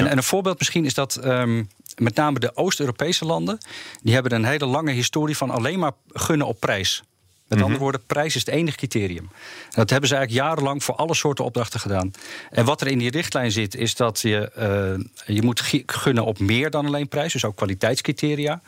ja. 0.04 0.10
en, 0.10 0.16
een 0.16 0.22
voorbeeld 0.22 0.58
misschien 0.58 0.84
is 0.84 0.94
dat 0.94 1.24
um, 1.24 1.68
met 1.96 2.14
name 2.14 2.38
de 2.38 2.56
Oost-Europese 2.56 3.24
landen... 3.24 3.58
die 4.02 4.14
hebben 4.14 4.32
een 4.32 4.44
hele 4.44 4.66
lange 4.66 4.92
historie 4.92 5.36
van 5.36 5.50
alleen 5.50 5.78
maar 5.78 5.92
gunnen 6.12 6.46
op 6.46 6.60
prijs. 6.60 7.02
Met 7.48 7.58
-hmm. 7.58 7.62
andere 7.62 7.80
woorden, 7.80 8.06
prijs 8.06 8.34
is 8.34 8.46
het 8.46 8.54
enige 8.54 8.76
criterium. 8.76 9.24
En 9.24 9.80
dat 9.80 9.90
hebben 9.90 10.08
ze 10.08 10.14
eigenlijk 10.14 10.46
jarenlang 10.46 10.84
voor 10.84 10.94
alle 10.94 11.14
soorten 11.14 11.44
opdrachten 11.44 11.80
gedaan. 11.80 12.10
En 12.50 12.64
wat 12.64 12.80
er 12.80 12.86
in 12.86 12.98
die 12.98 13.10
richtlijn 13.10 13.52
zit, 13.52 13.74
is 13.74 13.94
dat 13.94 14.20
je, 14.20 14.50
uh, 14.58 15.34
je 15.36 15.42
moet 15.42 15.62
gunnen 15.86 16.24
op 16.24 16.38
meer 16.38 16.70
dan 16.70 16.86
alleen 16.86 17.08
prijs. 17.08 17.32
Dus 17.32 17.44
ook 17.44 17.56
kwaliteitscriteria. 17.56 18.62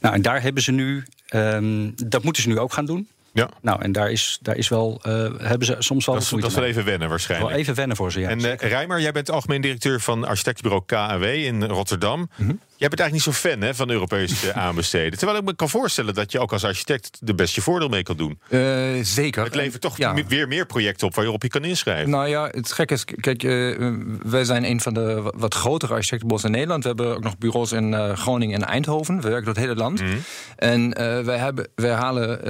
Nou, 0.00 0.14
en 0.14 0.22
daar 0.22 0.42
hebben 0.42 0.62
ze 0.62 0.72
nu, 0.72 1.04
um, 1.34 1.92
dat 2.06 2.22
moeten 2.22 2.42
ze 2.42 2.48
nu 2.48 2.58
ook 2.58 2.72
gaan 2.72 2.86
doen. 2.86 3.08
Ja. 3.32 3.48
Nou, 3.60 3.82
en 3.82 3.92
daar 3.92 4.10
is, 4.10 4.38
daar 4.42 4.56
is 4.56 4.68
wel, 4.68 5.00
uh, 5.06 5.12
hebben 5.38 5.66
ze 5.66 5.76
soms 5.78 6.06
wel. 6.06 6.14
Dat 6.14 6.28
dat 6.30 6.50
is 6.50 6.54
wel 6.54 6.64
even 6.64 6.84
wennen, 6.84 7.08
waarschijnlijk. 7.08 7.50
Wel 7.50 7.60
even 7.60 7.74
wennen 7.74 7.96
voor 7.96 8.12
ze, 8.12 8.20
ja. 8.20 8.28
En 8.28 8.38
uh, 8.38 8.54
Rijmer, 8.54 9.00
jij 9.00 9.12
bent 9.12 9.30
algemeen 9.30 9.60
directeur 9.60 10.00
van 10.00 10.24
architectenbureau 10.24 10.84
KAW 10.86 11.24
in 11.24 11.64
Rotterdam. 11.64 12.18
Mm 12.18 12.46
-hmm. 12.46 12.60
Jij 12.82 12.90
bent 12.90 13.00
eigenlijk 13.00 13.12
niet 13.12 13.42
zo 13.42 13.48
fan 13.48 13.60
hè, 13.60 13.74
van 13.74 13.90
Europese 13.90 14.54
aanbesteden. 14.66 15.18
Terwijl 15.18 15.38
ik 15.38 15.44
me 15.44 15.54
kan 15.54 15.68
voorstellen 15.68 16.14
dat 16.14 16.32
je 16.32 16.40
ook 16.40 16.52
als 16.52 16.64
architect 16.64 17.18
de 17.20 17.34
beste 17.34 17.60
voordeel 17.60 17.88
mee 17.88 18.02
kan 18.02 18.16
doen. 18.16 18.38
Uh, 18.48 18.60
zeker. 19.02 19.44
Het 19.44 19.54
levert 19.54 19.82
toch 19.82 19.96
ja. 19.96 20.14
weer 20.28 20.48
meer 20.48 20.66
projecten 20.66 21.06
op 21.06 21.14
waar 21.14 21.24
je 21.24 21.30
op 21.30 21.42
je 21.42 21.48
kan 21.48 21.64
inschrijven. 21.64 22.10
Nou 22.10 22.28
ja, 22.28 22.48
het 22.50 22.72
gekke 22.72 22.94
is, 22.94 23.04
kijk, 23.04 23.42
uh, 23.42 23.94
wij 24.22 24.44
zijn 24.44 24.64
een 24.64 24.80
van 24.80 24.94
de 24.94 25.32
wat 25.36 25.54
grotere 25.54 25.92
architectenbureaus 25.94 26.44
in 26.44 26.50
Nederland. 26.50 26.82
We 26.82 26.88
hebben 26.88 27.16
ook 27.16 27.22
nog 27.22 27.38
bureaus 27.38 27.72
in 27.72 27.92
uh, 27.92 28.12
Groningen 28.12 28.62
en 28.62 28.68
Eindhoven. 28.68 29.16
We 29.16 29.28
werken 29.28 29.44
door 29.44 29.54
het 29.54 29.62
hele 29.62 29.76
land. 29.76 30.00
Mhm. 30.00 30.10
Mm 30.10 30.20
en 30.56 30.94
wij, 31.24 31.38
hebben, 31.38 31.68
wij 31.74 31.90
halen 31.90 32.44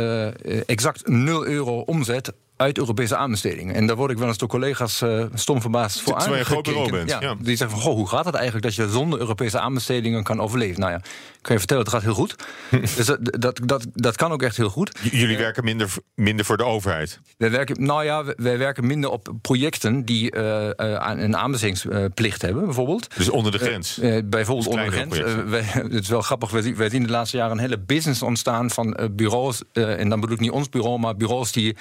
exact 0.66 1.08
0 1.08 1.46
euro 1.46 1.80
omzet 1.80 2.32
uit 2.62 2.78
Europese 2.78 3.16
aanbestedingen. 3.16 3.74
En 3.74 3.86
daar 3.86 3.96
word 3.96 4.10
ik 4.10 4.18
wel 4.18 4.28
eens 4.28 4.38
door 4.38 4.48
collega's 4.48 5.00
uh, 5.00 5.24
stom 5.34 5.60
verbaasd 5.60 6.00
voor 6.00 6.18
Terwijl 6.18 6.38
je 6.38 6.44
groot 6.44 6.62
bureau 6.62 6.90
bent. 6.90 7.10
Ja, 7.10 7.20
ja. 7.20 7.34
Die 7.40 7.56
zeggen 7.56 7.76
van, 7.76 7.86
goh, 7.86 7.94
hoe 7.94 8.08
gaat 8.08 8.24
het 8.24 8.34
eigenlijk 8.34 8.64
dat 8.64 8.74
je 8.74 8.88
zonder 8.88 9.18
Europese 9.18 9.58
aanbestedingen 9.58 10.22
kan 10.22 10.40
overleven? 10.40 10.80
Nou 10.80 10.92
ja, 10.92 10.98
ik 10.98 11.38
kan 11.42 11.52
je 11.52 11.58
vertellen, 11.58 11.82
het 11.82 11.92
gaat 11.92 12.02
heel 12.02 12.14
goed. 12.14 12.34
dus 12.96 13.06
dat, 13.06 13.18
dat, 13.22 13.60
dat, 13.64 13.86
dat 13.92 14.16
kan 14.16 14.32
ook 14.32 14.42
echt 14.42 14.56
heel 14.56 14.68
goed. 14.68 14.98
J 15.02 15.16
jullie 15.16 15.36
werken 15.36 15.64
minder, 15.64 15.88
minder 16.14 16.44
voor 16.44 16.56
de 16.56 16.64
overheid? 16.64 17.20
Wij 17.36 17.50
werken, 17.50 17.84
nou 17.84 18.04
ja, 18.04 18.24
wij 18.36 18.58
werken 18.58 18.86
minder 18.86 19.10
op 19.10 19.32
projecten 19.40 20.04
die 20.04 20.36
uh, 20.36 20.68
een 20.76 21.36
aanbestedingsplicht 21.36 22.42
hebben, 22.42 22.64
bijvoorbeeld. 22.64 23.16
Dus 23.16 23.30
onder 23.30 23.52
de 23.52 23.58
grens? 23.58 24.00
bijvoorbeeld 24.24 24.66
onder 24.66 24.84
de 24.84 24.90
grens. 24.90 25.18
Wij, 25.46 25.62
het 25.96 26.02
is 26.02 26.08
wel 26.08 26.22
grappig, 26.22 26.50
wij, 26.50 26.76
wij 26.76 26.90
zien 26.90 27.02
de 27.02 27.10
laatste 27.10 27.36
jaren 27.36 27.52
een 27.52 27.62
hele 27.62 27.78
business 27.78 28.22
ontstaan 28.22 28.70
van 28.70 29.10
bureaus. 29.12 29.62
en 29.72 30.08
dan 30.08 30.20
bedoel 30.20 30.34
ik 30.34 30.40
niet 30.40 30.50
ons 30.50 30.68
bureau, 30.68 30.98
maar 30.98 31.16
bureaus 31.16 31.52
die 31.52 31.76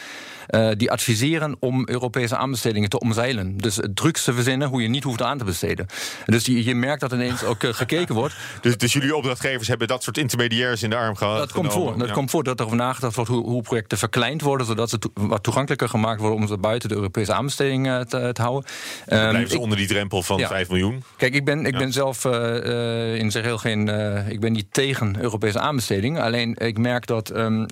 die 0.78 0.92
adviseren 0.92 1.56
om 1.60 1.88
Europese 1.88 2.36
aanbestedingen 2.36 2.90
te 2.90 3.00
omzeilen. 3.00 3.58
Dus 3.58 3.80
trucs 3.94 4.24
te 4.24 4.34
verzinnen 4.34 4.68
hoe 4.68 4.82
je 4.82 4.88
niet 4.88 5.04
hoeft 5.04 5.22
aan 5.22 5.38
te 5.38 5.44
besteden. 5.44 5.86
Dus 6.26 6.46
je, 6.46 6.64
je 6.64 6.76
merkt 6.76 7.02
dat 7.02 7.12
ineens 7.12 7.44
ook 7.44 7.64
uh, 7.64 7.74
gekeken 7.74 8.16
wordt. 8.16 8.36
Dus, 8.62 8.78
dus, 8.78 8.94
jullie 8.94 9.16
opdrachtgevers 9.16 9.68
hebben 9.68 9.88
dat 9.88 10.04
soort 10.04 10.18
intermediairs 10.18 10.84
in 10.84 10.90
de 10.90 10.96
arm 10.96 11.16
gehad? 11.16 11.38
Dat 11.38 11.52
komt 11.52 11.74
voor. 11.74 11.98
Dat 11.98 12.08
ja. 12.08 12.14
komt 12.14 12.30
voor 12.30 12.44
dat 12.44 12.60
er 12.60 12.66
over 12.66 12.78
nagedacht 12.78 13.16
wordt 13.16 13.30
hoe, 13.30 13.44
hoe, 13.46 13.62
projecten 13.62 13.98
verkleind 13.98 14.42
worden, 14.42 14.66
zodat 14.66 14.90
ze 14.90 15.00
to 15.00 15.12
wat 15.14 15.44
toegankelijker 15.44 15.90
gemaakt 15.90 16.20
worden 16.20 16.40
om 16.40 16.48
ze 16.48 16.58
buiten 16.58 16.90
de 16.90 16.96
Europese 16.96 17.34
aanbesteding 17.34 17.88
uh, 17.88 18.00
te, 18.00 18.30
te, 18.34 18.42
houden. 18.42 18.72
Um, 19.08 19.30
blijven 19.30 19.50
ze 19.50 19.56
ik, 19.56 19.62
onder 19.62 19.78
die 19.78 19.88
drempel 19.88 20.24
van 20.24 20.38
ja. 20.38 20.48
5 20.48 20.70
miljoen? 20.70 21.04
Kijk, 21.18 21.34
ik 21.34 21.46
ben, 21.46 21.66
ik 21.66 21.78
ben 21.78 21.92
zelf 21.92 22.26
uh, 22.26 23.16
in 23.16 23.32
zich 23.32 23.44
heel 23.44 23.58
geen. 23.58 23.88
ik 24.30 24.40
ben 24.40 24.52
niet 24.52 24.68
tegen 24.74 25.16
Europese 25.22 25.60
aanbesteding. 25.60 26.20
Alleen 26.20 26.56
ik 26.58 26.78
merk 26.78 27.06
dat 27.06 27.36
um, 27.36 27.66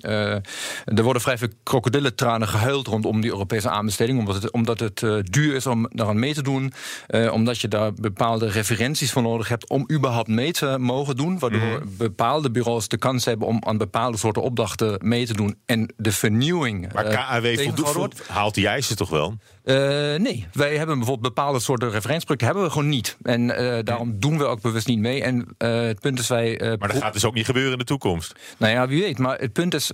er 0.84 1.02
worden 1.02 1.22
vrij 1.22 1.38
veel 1.38 1.48
krokodillentranen 1.62 2.48
gehuild 2.48 2.88
rondom 2.90 3.20
die 3.20 3.30
Europese 3.30 3.68
aanbesteding. 3.68 4.18
Omdat 4.18 4.42
het, 4.42 4.52
omdat 4.52 4.80
het 4.80 5.02
uh, 5.02 5.18
duur 5.22 5.54
is 5.54 5.66
om 5.66 5.88
daaraan 5.90 6.18
mee 6.18 6.34
te 6.34 6.42
doen. 6.42 6.72
Uh, 7.08 7.32
omdat 7.32 7.60
je 7.60 7.68
daar 7.68 7.92
bepaalde 7.92 8.48
referenties 8.48 9.12
voor 9.12 9.22
nodig 9.22 9.48
hebt 9.48 9.68
om 9.68 9.86
überhaupt 9.92 10.28
mee 10.28 10.52
te 10.52 10.76
mogen 10.78 11.16
doen. 11.16 11.38
Waardoor 11.38 11.60
mm. 11.60 11.96
bepaalde 11.96 12.50
bureaus 12.50 12.88
de 12.88 12.98
kans 12.98 13.24
hebben 13.24 13.48
om 13.48 13.62
aan 13.64 13.78
bepaalde 13.78 14.16
soorten 14.16 14.42
opdrachten 14.42 14.98
mee 15.00 15.26
te 15.26 15.34
doen. 15.34 15.56
En 15.66 15.92
de 15.96 16.12
vernieuwing. 16.12 16.92
Maar 16.92 17.04
KAW 17.04 17.44
uh, 17.44 17.70
voldoet, 17.74 18.28
haalt 18.28 18.54
die 18.54 18.66
eisen 18.66 18.96
toch 18.96 19.10
wel? 19.10 19.36
Uh, 19.64 19.74
nee, 20.18 20.46
wij 20.52 20.76
hebben 20.76 20.96
bijvoorbeeld 20.98 21.34
bepaalde 21.34 21.60
soorten 21.60 21.90
referentieprojecten 21.90 22.46
hebben 22.46 22.64
we 22.64 22.70
gewoon 22.70 22.88
niet. 22.88 23.16
En 23.22 23.40
uh, 23.40 23.78
daarom 23.84 24.20
doen 24.20 24.38
we 24.38 24.44
ook 24.44 24.60
bewust 24.60 24.86
niet 24.86 24.98
mee. 24.98 25.22
En 25.22 25.36
uh, 25.58 25.80
het 25.80 26.00
punt 26.00 26.18
is 26.18 26.28
wij. 26.28 26.76
maar 26.78 26.88
dat 26.88 27.02
gaat 27.02 27.12
dus 27.12 27.24
ook 27.24 27.34
niet 27.34 27.44
gebeuren 27.44 27.72
in 27.72 27.78
de 27.78 27.84
toekomst. 27.84 28.34
Nou 28.56 28.72
ja, 28.72 28.88
wie 28.88 29.02
weet. 29.02 29.18
Maar 29.18 29.38
het 29.38 29.52
punt 29.52 29.74
is, 29.74 29.90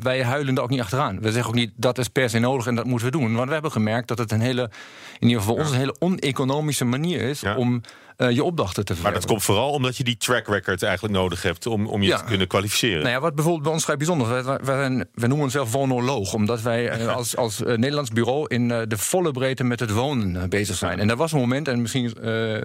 wij 0.00 0.22
huilen 0.22 0.56
er 0.56 0.62
ook 0.62 0.70
niet 0.70 0.80
achteraan. 0.80 1.20
We 1.20 1.32
zeggen 1.32 1.50
ook 1.50 1.58
niet 1.58 1.72
dat 1.76 1.98
is 1.98 2.08
per 2.08 2.30
se 2.30 2.38
nodig 2.38 2.66
en 2.66 2.74
dat 2.74 2.84
moeten 2.84 3.06
we 3.06 3.18
doen. 3.18 3.34
Want 3.34 3.46
we 3.46 3.52
hebben 3.52 3.72
gemerkt 3.72 4.08
dat 4.08 4.18
het 4.18 4.32
een 4.32 4.40
hele, 4.40 4.70
in 5.18 5.28
ieder 5.28 5.40
geval 5.40 5.56
ja. 5.56 5.62
ons 5.62 5.70
een 5.70 5.78
hele 5.78 5.96
oneconomische 5.98 6.84
manier 6.84 7.20
is 7.20 7.40
ja. 7.40 7.56
om 7.56 7.82
uh, 8.18 8.30
je 8.30 8.44
opdrachten 8.44 8.84
te 8.84 8.94
verwerken. 8.94 9.02
Maar 9.02 9.20
dat 9.20 9.30
komt 9.30 9.42
vooral 9.42 9.70
omdat 9.70 9.96
je 9.96 10.04
die 10.04 10.16
track 10.16 10.46
record 10.46 10.82
eigenlijk 10.82 11.14
nodig 11.14 11.42
hebt 11.42 11.66
om, 11.66 11.86
om 11.86 12.02
je 12.02 12.08
ja. 12.08 12.16
te 12.16 12.24
kunnen 12.24 12.46
kwalificeren. 12.46 12.98
Nou 13.02 13.14
ja, 13.14 13.20
wat 13.20 13.34
bijvoorbeeld 13.34 13.64
bij 13.64 13.72
ons 13.72 13.84
vrij 13.84 13.96
bijzonder 13.96 14.38
is, 14.38 14.44
wij, 14.44 14.58
wij, 14.62 15.04
wij 15.14 15.28
noemen 15.28 15.44
onszelf 15.44 15.72
wonoloog, 15.72 16.32
omdat 16.32 16.62
wij 16.62 17.00
uh, 17.00 17.14
als, 17.16 17.36
als 17.36 17.60
uh, 17.60 17.66
Nederlands 17.66 18.10
bureau 18.10 18.46
in 18.48 18.68
de 18.68 18.98
volle 18.98 19.30
breedte 19.30 19.64
met 19.64 19.80
het 19.80 19.90
wonen 19.90 20.48
bezig 20.48 20.76
zijn. 20.76 20.98
En 20.98 21.10
er 21.10 21.16
was 21.16 21.32
een 21.32 21.38
moment, 21.38 21.68
en 21.68 21.80
misschien 21.80 22.12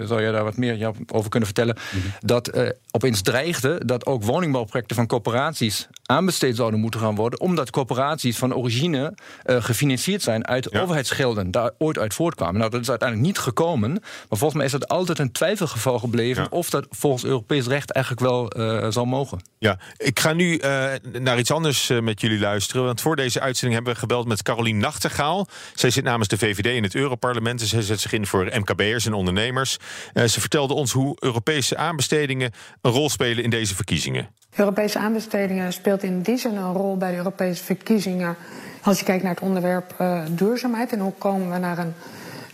zou 0.02 0.22
je 0.22 0.32
daar 0.32 0.44
wat 0.44 0.58
meer 0.58 0.92
over 1.08 1.30
kunnen 1.30 1.48
vertellen, 1.48 1.78
mm 1.92 2.02
-hmm. 2.02 2.12
dat 2.20 2.52
opeens 2.92 3.22
dreigde 3.22 3.82
dat 3.86 4.06
ook 4.06 4.24
woningbouwprojecten 4.24 4.96
van 4.96 5.08
corporaties 5.08 5.88
aanbesteed 6.10 6.56
zouden 6.56 6.80
moeten 6.80 7.00
gaan 7.00 7.16
worden, 7.16 7.40
omdat 7.40 7.70
corporaties 7.70 8.38
van 8.38 8.56
origine 8.56 9.14
gefinancierd 9.46 10.22
zijn 10.22 10.48
uit 10.48 10.68
ja. 10.72 10.82
overheidsgelden, 10.82 11.52
daar 11.52 11.72
ooit 11.78 11.98
uit 11.98 12.14
voortkwamen. 12.14 12.58
Nou, 12.60 12.72
dat 12.72 12.82
is 12.82 12.90
uiteindelijk 12.90 13.28
niet 13.28 13.38
gekomen, 13.40 13.92
maar 13.92 14.38
volgens 14.38 14.54
mij 14.54 14.66
is 14.66 14.72
dat 14.72 14.88
altijd 14.88 15.20
een 15.20 15.32
twijfelgeval 15.32 16.00
gebleven 16.00 16.44
Ja. 16.44 16.48
of 16.50 16.70
dat 16.70 16.88
volgens 16.90 17.24
Europees 17.24 17.68
recht 17.68 17.92
eigenlijk 17.92 18.26
wel 18.26 18.50
eh, 18.50 18.92
zou 18.92 19.08
mogen. 19.08 19.40
Ja, 19.60 19.80
ik 19.98 20.20
ga 20.20 20.34
nu 20.34 20.58
eh, 20.58 20.92
naar 21.20 21.40
iets 21.40 21.52
anders 21.52 21.90
eh, 21.90 22.00
met 22.00 22.22
jullie 22.22 22.40
luisteren. 22.40 22.84
Want 22.84 23.02
voor 23.02 23.16
deze 23.16 23.40
uitzending 23.40 23.74
hebben 23.74 23.94
we 23.94 24.00
gebeld 24.00 24.28
met 24.28 24.44
Carolien 24.44 24.78
Nachtegaal. 24.78 25.48
Zij 25.74 25.90
zit 25.90 26.04
namens 26.04 26.28
de 26.28 26.38
VVD 26.38 26.66
in 26.66 26.84
het 26.84 26.96
Europarlement. 26.96 27.62
En 27.62 27.68
zij 27.68 27.82
zet 27.82 28.00
zich 28.00 28.14
in 28.14 28.26
voor 28.26 28.52
MKB'ers 28.54 29.06
en 29.06 29.14
ondernemers. 29.14 29.78
Eh, 30.14 30.24
ze 30.24 30.40
vertelde 30.40 30.74
ons 30.74 30.92
hoe 30.92 31.18
Europese 31.20 31.78
aanbestedingen 31.78 32.52
een 32.82 32.92
rol 32.92 33.10
spelen 33.10 33.44
in 33.44 33.50
deze 33.50 33.76
verkiezingen. 33.76 34.30
Europese 34.56 35.00
aanbestedingen 35.00 35.74
speelt 35.74 36.04
in 36.04 36.22
die 36.22 36.38
zin 36.38 36.56
een 36.56 36.74
rol 36.74 36.98
bij 36.98 37.12
de 37.12 37.18
Europese 37.18 37.64
verkiezingen. 37.64 38.36
Als 38.84 39.00
je 39.00 39.06
kijkt 39.06 39.24
naar 39.24 39.34
het 39.34 39.44
onderwerp 39.44 39.94
eh, 39.98 40.22
duurzaamheid 40.30 40.92
en 40.92 41.00
hoe 41.00 41.14
komen 41.18 41.52
we 41.52 41.58
naar 41.58 41.78
een 41.78 41.94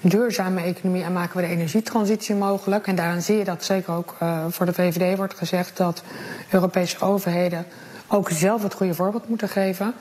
duurzame 0.02 0.62
economie 0.62 1.04
en 1.04 1.14
maken 1.14 1.36
we 1.36 1.48
de 1.48 1.54
energietransitie 1.54 2.36
mogelijk. 2.36 2.88
En 2.88 2.96
daarin 2.96 3.22
zie 3.22 3.38
je 3.38 3.44
dat 3.44 3.64
zeker 3.64 3.94
ook 3.94 4.16
eh, 4.20 4.46
voor 4.50 4.66
de 4.66 4.74
VVD 4.74 5.18
wordt 5.18 5.34
gezegd 5.34 5.78
dat 5.78 6.04
Europese 6.50 7.00
overheden 7.00 7.66
ook 8.08 8.30
zelf 8.30 8.64
het 8.64 8.74
goede 8.74 8.94
voorbeeld 8.94 9.30
moeten 9.30 9.50
geven. 9.50 9.94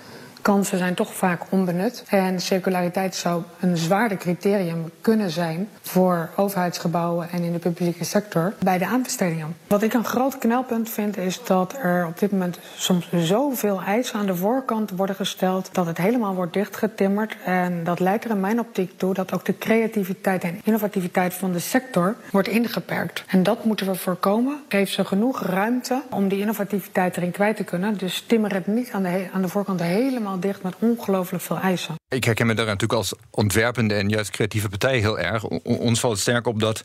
Kansen 0.45 0.79
zijn 0.79 0.95
toch 0.95 1.15
vaak 1.15 1.43
onbenut. 1.49 2.05
En 2.09 2.41
circulariteit 2.41 3.15
zou 3.15 3.43
een 3.61 3.77
zwaarder 3.77 4.19
criterium 4.19 4.91
kunnen 5.01 5.31
zijn 5.31 5.69
voor 5.81 6.31
overheidsgebouwen 6.37 7.31
en 7.31 7.43
in 7.43 7.53
de 7.53 7.59
publieke 7.59 8.05
sector 8.05 8.55
bij 8.59 8.79
de 8.79 8.87
aanbestedingen. 8.87 9.57
Wat 9.67 9.83
ik 9.83 9.93
een 9.93 10.05
groot 10.05 10.39
knelpunt 10.39 10.91
vind, 10.91 11.17
is 11.17 11.45
dat 11.45 11.77
er 11.83 12.07
op 12.07 12.19
dit 12.19 12.31
moment 12.31 12.59
soms 12.77 13.09
zoveel 13.13 13.83
eisen 13.83 14.19
aan 14.19 14.27
de 14.27 14.35
voorkant 14.35 14.91
worden 14.91 15.17
gesteld 15.17 15.69
dat 15.73 15.87
het 15.87 15.99
helemaal 15.99 16.35
wordt 16.35 16.53
dichtgetimmerd. 16.53 17.37
En 17.45 17.85
dat 17.85 18.01
leidt 18.01 18.25
er 18.25 18.31
in 18.31 18.41
mijn 18.41 18.61
optiek 18.61 18.99
toe 18.99 19.15
dat 19.15 19.33
ook 19.33 19.45
de 19.45 19.59
creativiteit 19.59 20.43
en 20.43 20.61
innovativiteit 20.65 21.35
van 21.35 21.53
de 21.53 21.59
sector 21.59 22.17
wordt 22.31 22.49
ingeperkt. 22.49 23.25
En 23.27 23.43
dat 23.43 23.65
moeten 23.65 23.87
we 23.87 23.95
voorkomen. 23.95 24.63
Geef 24.69 24.91
ze 24.91 25.05
genoeg 25.05 25.43
ruimte 25.43 26.03
om 26.11 26.29
die 26.29 26.41
innovativiteit 26.41 27.17
erin 27.17 27.31
kwijt 27.31 27.57
te 27.57 27.65
kunnen. 27.65 27.99
Dus 27.99 28.25
timmer 28.27 28.55
het 28.55 28.67
niet 28.67 28.93
aan 28.93 29.03
de, 29.03 29.29
aan 29.33 29.43
de 29.43 29.49
voorkant 29.49 29.81
helemaal 29.83 30.33
dicht 30.39 30.63
met 30.63 30.75
ongelooflijk 30.79 31.43
veel 31.43 31.59
eisen. 31.59 31.95
Ik 32.09 32.25
herken 32.25 32.47
me 32.47 32.55
daar 32.55 32.67
natuurlijk 32.67 32.93
als 32.93 33.15
ontwerpende 33.31 33.95
en 33.95 34.09
juist 34.09 34.31
creatieve 34.31 34.69
partij 34.69 34.99
heel 34.99 35.19
erg. 35.19 35.45
Ons 35.63 36.01
valt 36.01 36.19
sterk 36.19 36.47
op 36.47 36.61
dat 36.61 36.85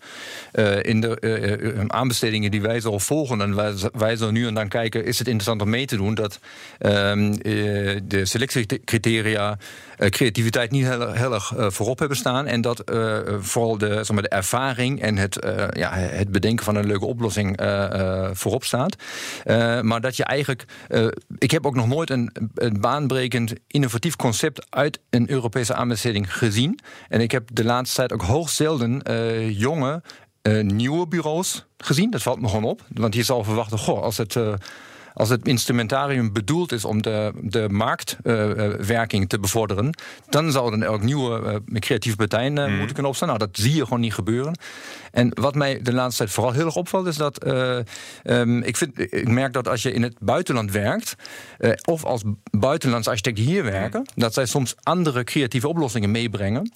eh, 0.52 0.84
in 0.84 1.02
de 1.02 1.20
eh, 1.20 1.54
eh, 1.54 1.86
aanbestedingen 1.88 2.52
die 2.52 2.62
wij 2.62 2.80
zo 2.80 2.98
volgen 2.98 3.42
en 3.42 3.56
wij, 3.94 4.16
zo 4.16 4.32
nu 4.32 4.48
en 4.48 4.54
dan 4.54 4.68
kijken, 4.68 5.06
is 5.06 5.18
het 5.18 5.28
interessant 5.28 5.62
om 5.62 5.70
mee 5.70 5.86
te 5.86 5.96
doen 5.96 6.14
dat 6.14 6.40
ehm, 6.78 7.32
eh, 7.32 8.00
de 8.04 8.22
selectiecriteria 8.24 9.58
creativiteit 9.98 10.72
niet 10.72 10.86
heel, 10.86 11.12
heel 11.12 11.34
erg 11.34 11.54
voorop 11.56 12.00
hebben 12.00 12.18
staan. 12.18 12.48
En 12.48 12.62
dat 12.62 12.82
vooral 13.40 13.78
de, 13.78 14.04
zeg 14.04 14.22
de 14.22 14.30
ervaring 14.30 15.02
en 15.02 15.18
het, 15.18 15.40
ja, 15.72 15.94
het 15.94 16.32
bedenken 16.32 16.66
van 16.66 16.76
een 16.76 16.88
leuke 16.88 17.06
oplossing 17.06 17.60
voorop 18.32 18.64
staat. 18.64 18.96
Maar 19.82 20.02
dat 20.02 20.16
je 20.16 20.24
eigenlijk. 20.24 20.66
ik 21.38 21.52
heb 21.52 21.66
ook 21.66 21.76
nog 21.76 21.88
nooit 21.88 22.10
een, 22.10 22.32
een 22.56 22.82
innovatief 23.68 24.16
concept 24.16 24.66
uit 24.70 25.00
een 25.10 25.30
Europese 25.30 25.74
aanbesteding 25.74 26.38
gezien. 26.38 26.80
En 27.08 27.22
ik 27.22 27.32
heb 27.32 27.50
de 27.54 27.64
laatste 27.64 27.96
tijd 27.96 28.14
ook 28.14 28.22
hoogst 28.22 28.56
zelden 28.56 29.02
eh, 29.02 29.60
jonge. 29.60 30.02
eh, 30.42 30.64
nieuwe 30.64 31.08
bureaus 31.08 31.66
gezien. 31.78 32.12
Dat 32.12 32.22
valt 32.22 32.42
me 32.42 32.48
gewoon 32.48 32.64
op. 32.64 32.82
Want 32.88 33.16
je 33.16 33.24
zal 33.24 33.44
verwachten, 33.44 33.78
goh, 33.78 34.02
als 34.02 34.18
het 34.18 34.36
eh, 34.36 34.54
als 35.20 35.30
het 35.30 35.48
instrumentarium 35.48 36.34
bedoeld 36.34 36.72
is 36.72 36.86
om 36.86 37.02
de, 37.02 37.32
de 37.42 37.70
marktwerking 37.70 39.30
te 39.30 39.40
bevorderen, 39.40 39.98
dan 40.30 40.52
zouden 40.52 40.84
er 40.84 40.90
ook 40.90 41.02
nieuwe 41.02 41.62
eh, 41.72 41.80
creatieve 41.80 42.18
partijen 42.18 42.58
eh, 42.58 42.70
moeten 42.70 42.94
kunnen 42.94 43.06
opstaan. 43.06 43.28
Nou, 43.28 43.40
dat 43.40 43.50
zie 43.52 43.76
je 43.76 43.84
gewoon 43.84 44.00
niet 44.00 44.14
gebeuren. 44.14 44.58
En 45.12 45.32
wat 45.34 45.56
mij 45.56 45.82
de 45.82 45.94
laatste 45.94 46.24
tijd 46.24 46.36
vooral 46.36 46.54
heel 46.54 46.66
erg 46.66 46.76
opvalt, 46.76 47.08
is 47.08 47.18
dat 47.18 47.44
eh, 47.44 47.80
ehm, 48.24 48.62
ik, 48.62 48.78
vind, 48.78 49.00
ik 49.00 49.28
merk 49.28 49.54
dat 49.54 49.68
als 49.68 49.84
je 49.84 49.92
in 49.92 50.04
het 50.04 50.16
buitenland 50.20 50.72
werkt, 50.72 51.16
of 51.86 52.06
als 52.06 52.24
buitenlandse 52.52 53.10
architecten 53.10 53.44
hier 53.44 53.64
werken, 53.64 54.06
dat 54.16 54.34
zij 54.34 54.46
soms 54.46 54.76
andere 54.84 55.24
creatieve 55.24 55.68
oplossingen 55.68 56.12
meebrengen. 56.12 56.72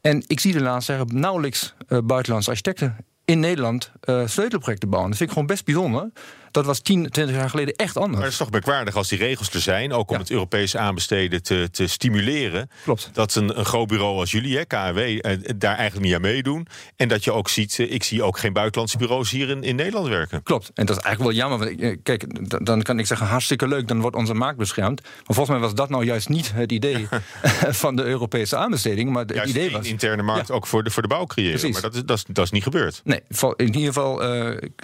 En 0.00 0.22
ik 0.26 0.40
zie 0.40 0.52
de 0.52 0.60
laatste 0.60 0.92
jaren 0.92 1.20
nauwelijks 1.20 1.74
buitenlandse 2.04 2.50
architecten 2.50 2.96
in 3.26 3.40
Nederland 3.40 3.92
eh, 4.00 4.26
sleutelprojecten 4.26 4.88
bouwen. 4.88 5.10
Dat 5.10 5.18
vind 5.18 5.30
ik 5.30 5.36
gewoon 5.36 5.54
best 5.54 5.64
bijzonder. 5.64 6.10
Dat 6.56 6.64
was 6.64 6.80
10, 6.80 7.10
20 7.10 7.36
jaar 7.36 7.50
geleden 7.50 7.74
echt 7.74 7.96
anders. 7.96 8.12
Maar 8.14 8.22
het 8.22 8.32
is 8.32 8.38
toch 8.38 8.50
merkwaardig 8.50 8.96
als 8.96 9.08
die 9.08 9.18
regels 9.18 9.50
er 9.50 9.60
zijn, 9.60 9.92
ook 9.92 10.08
om 10.08 10.14
Ja. 10.14 10.20
het 10.20 10.30
Europees 10.30 10.76
aanbesteden 10.76 11.42
te, 11.42 11.68
te 11.70 11.86
stimuleren. 11.86 12.70
Klopt. 12.84 13.10
Dat 13.12 13.34
een, 13.34 13.58
een 13.58 13.64
groot 13.64 13.86
bureau 13.88 14.18
als 14.18 14.30
jullie, 14.30 14.56
hè, 14.56 14.64
KW, 14.64 14.98
eh, 14.98 15.38
daar 15.56 15.74
eigenlijk 15.76 16.06
niet 16.06 16.14
aan 16.14 16.20
meedoen. 16.20 16.66
En 16.96 17.08
dat 17.08 17.24
je 17.24 17.32
ook 17.32 17.48
ziet, 17.48 17.78
eh, 17.78 17.92
ik 17.92 18.02
zie 18.02 18.22
ook 18.22 18.38
geen 18.38 18.52
buitenlandse 18.52 18.98
bureaus 18.98 19.30
hier 19.30 19.48
in, 19.48 19.62
in 19.62 19.76
Nederland 19.76 20.08
werken. 20.08 20.42
Klopt. 20.42 20.70
En 20.74 20.86
dat 20.86 20.96
is 20.96 21.02
eigenlijk 21.02 21.36
wel 21.36 21.48
jammer. 21.48 21.68
Want, 21.68 21.80
eh, 21.80 21.96
kijk, 22.02 22.24
dan 22.66 22.82
kan 22.82 22.98
ik 22.98 23.06
zeggen 23.06 23.26
hartstikke 23.26 23.68
leuk, 23.68 23.88
dan 23.88 24.00
wordt 24.00 24.16
onze 24.16 24.34
markt 24.34 24.58
beschermd. 24.58 25.02
Maar 25.02 25.12
volgens 25.24 25.48
mij 25.48 25.58
was 25.58 25.74
dat 25.74 25.88
nou 25.88 26.04
juist 26.04 26.28
niet 26.28 26.52
het 26.54 26.72
idee 26.72 27.08
van 27.82 27.96
de 27.96 28.02
Europese 28.04 28.56
aanbesteding. 28.56 29.10
Maar 29.10 29.22
het 29.24 29.34
Juist 29.34 29.50
idee 29.50 29.66
een 29.66 29.72
was. 29.72 29.86
interne 29.86 30.22
markt 30.22 30.50
ook 30.50 30.66
voor 30.66 30.82
de, 30.84 30.90
voor 30.90 31.02
de 31.02 31.08
bouw 31.08 31.24
creëren. 31.24 31.58
Precies. 31.58 31.72
Maar 31.72 31.82
dat 31.82 31.94
is, 31.94 32.02
dat, 32.04 32.16
is, 32.16 32.24
dat 32.28 32.44
is 32.44 32.50
niet 32.50 32.62
gebeurd. 32.62 33.00
Nee, 33.04 33.20
in 33.56 33.66
ieder 33.66 33.82
geval, 33.82 34.16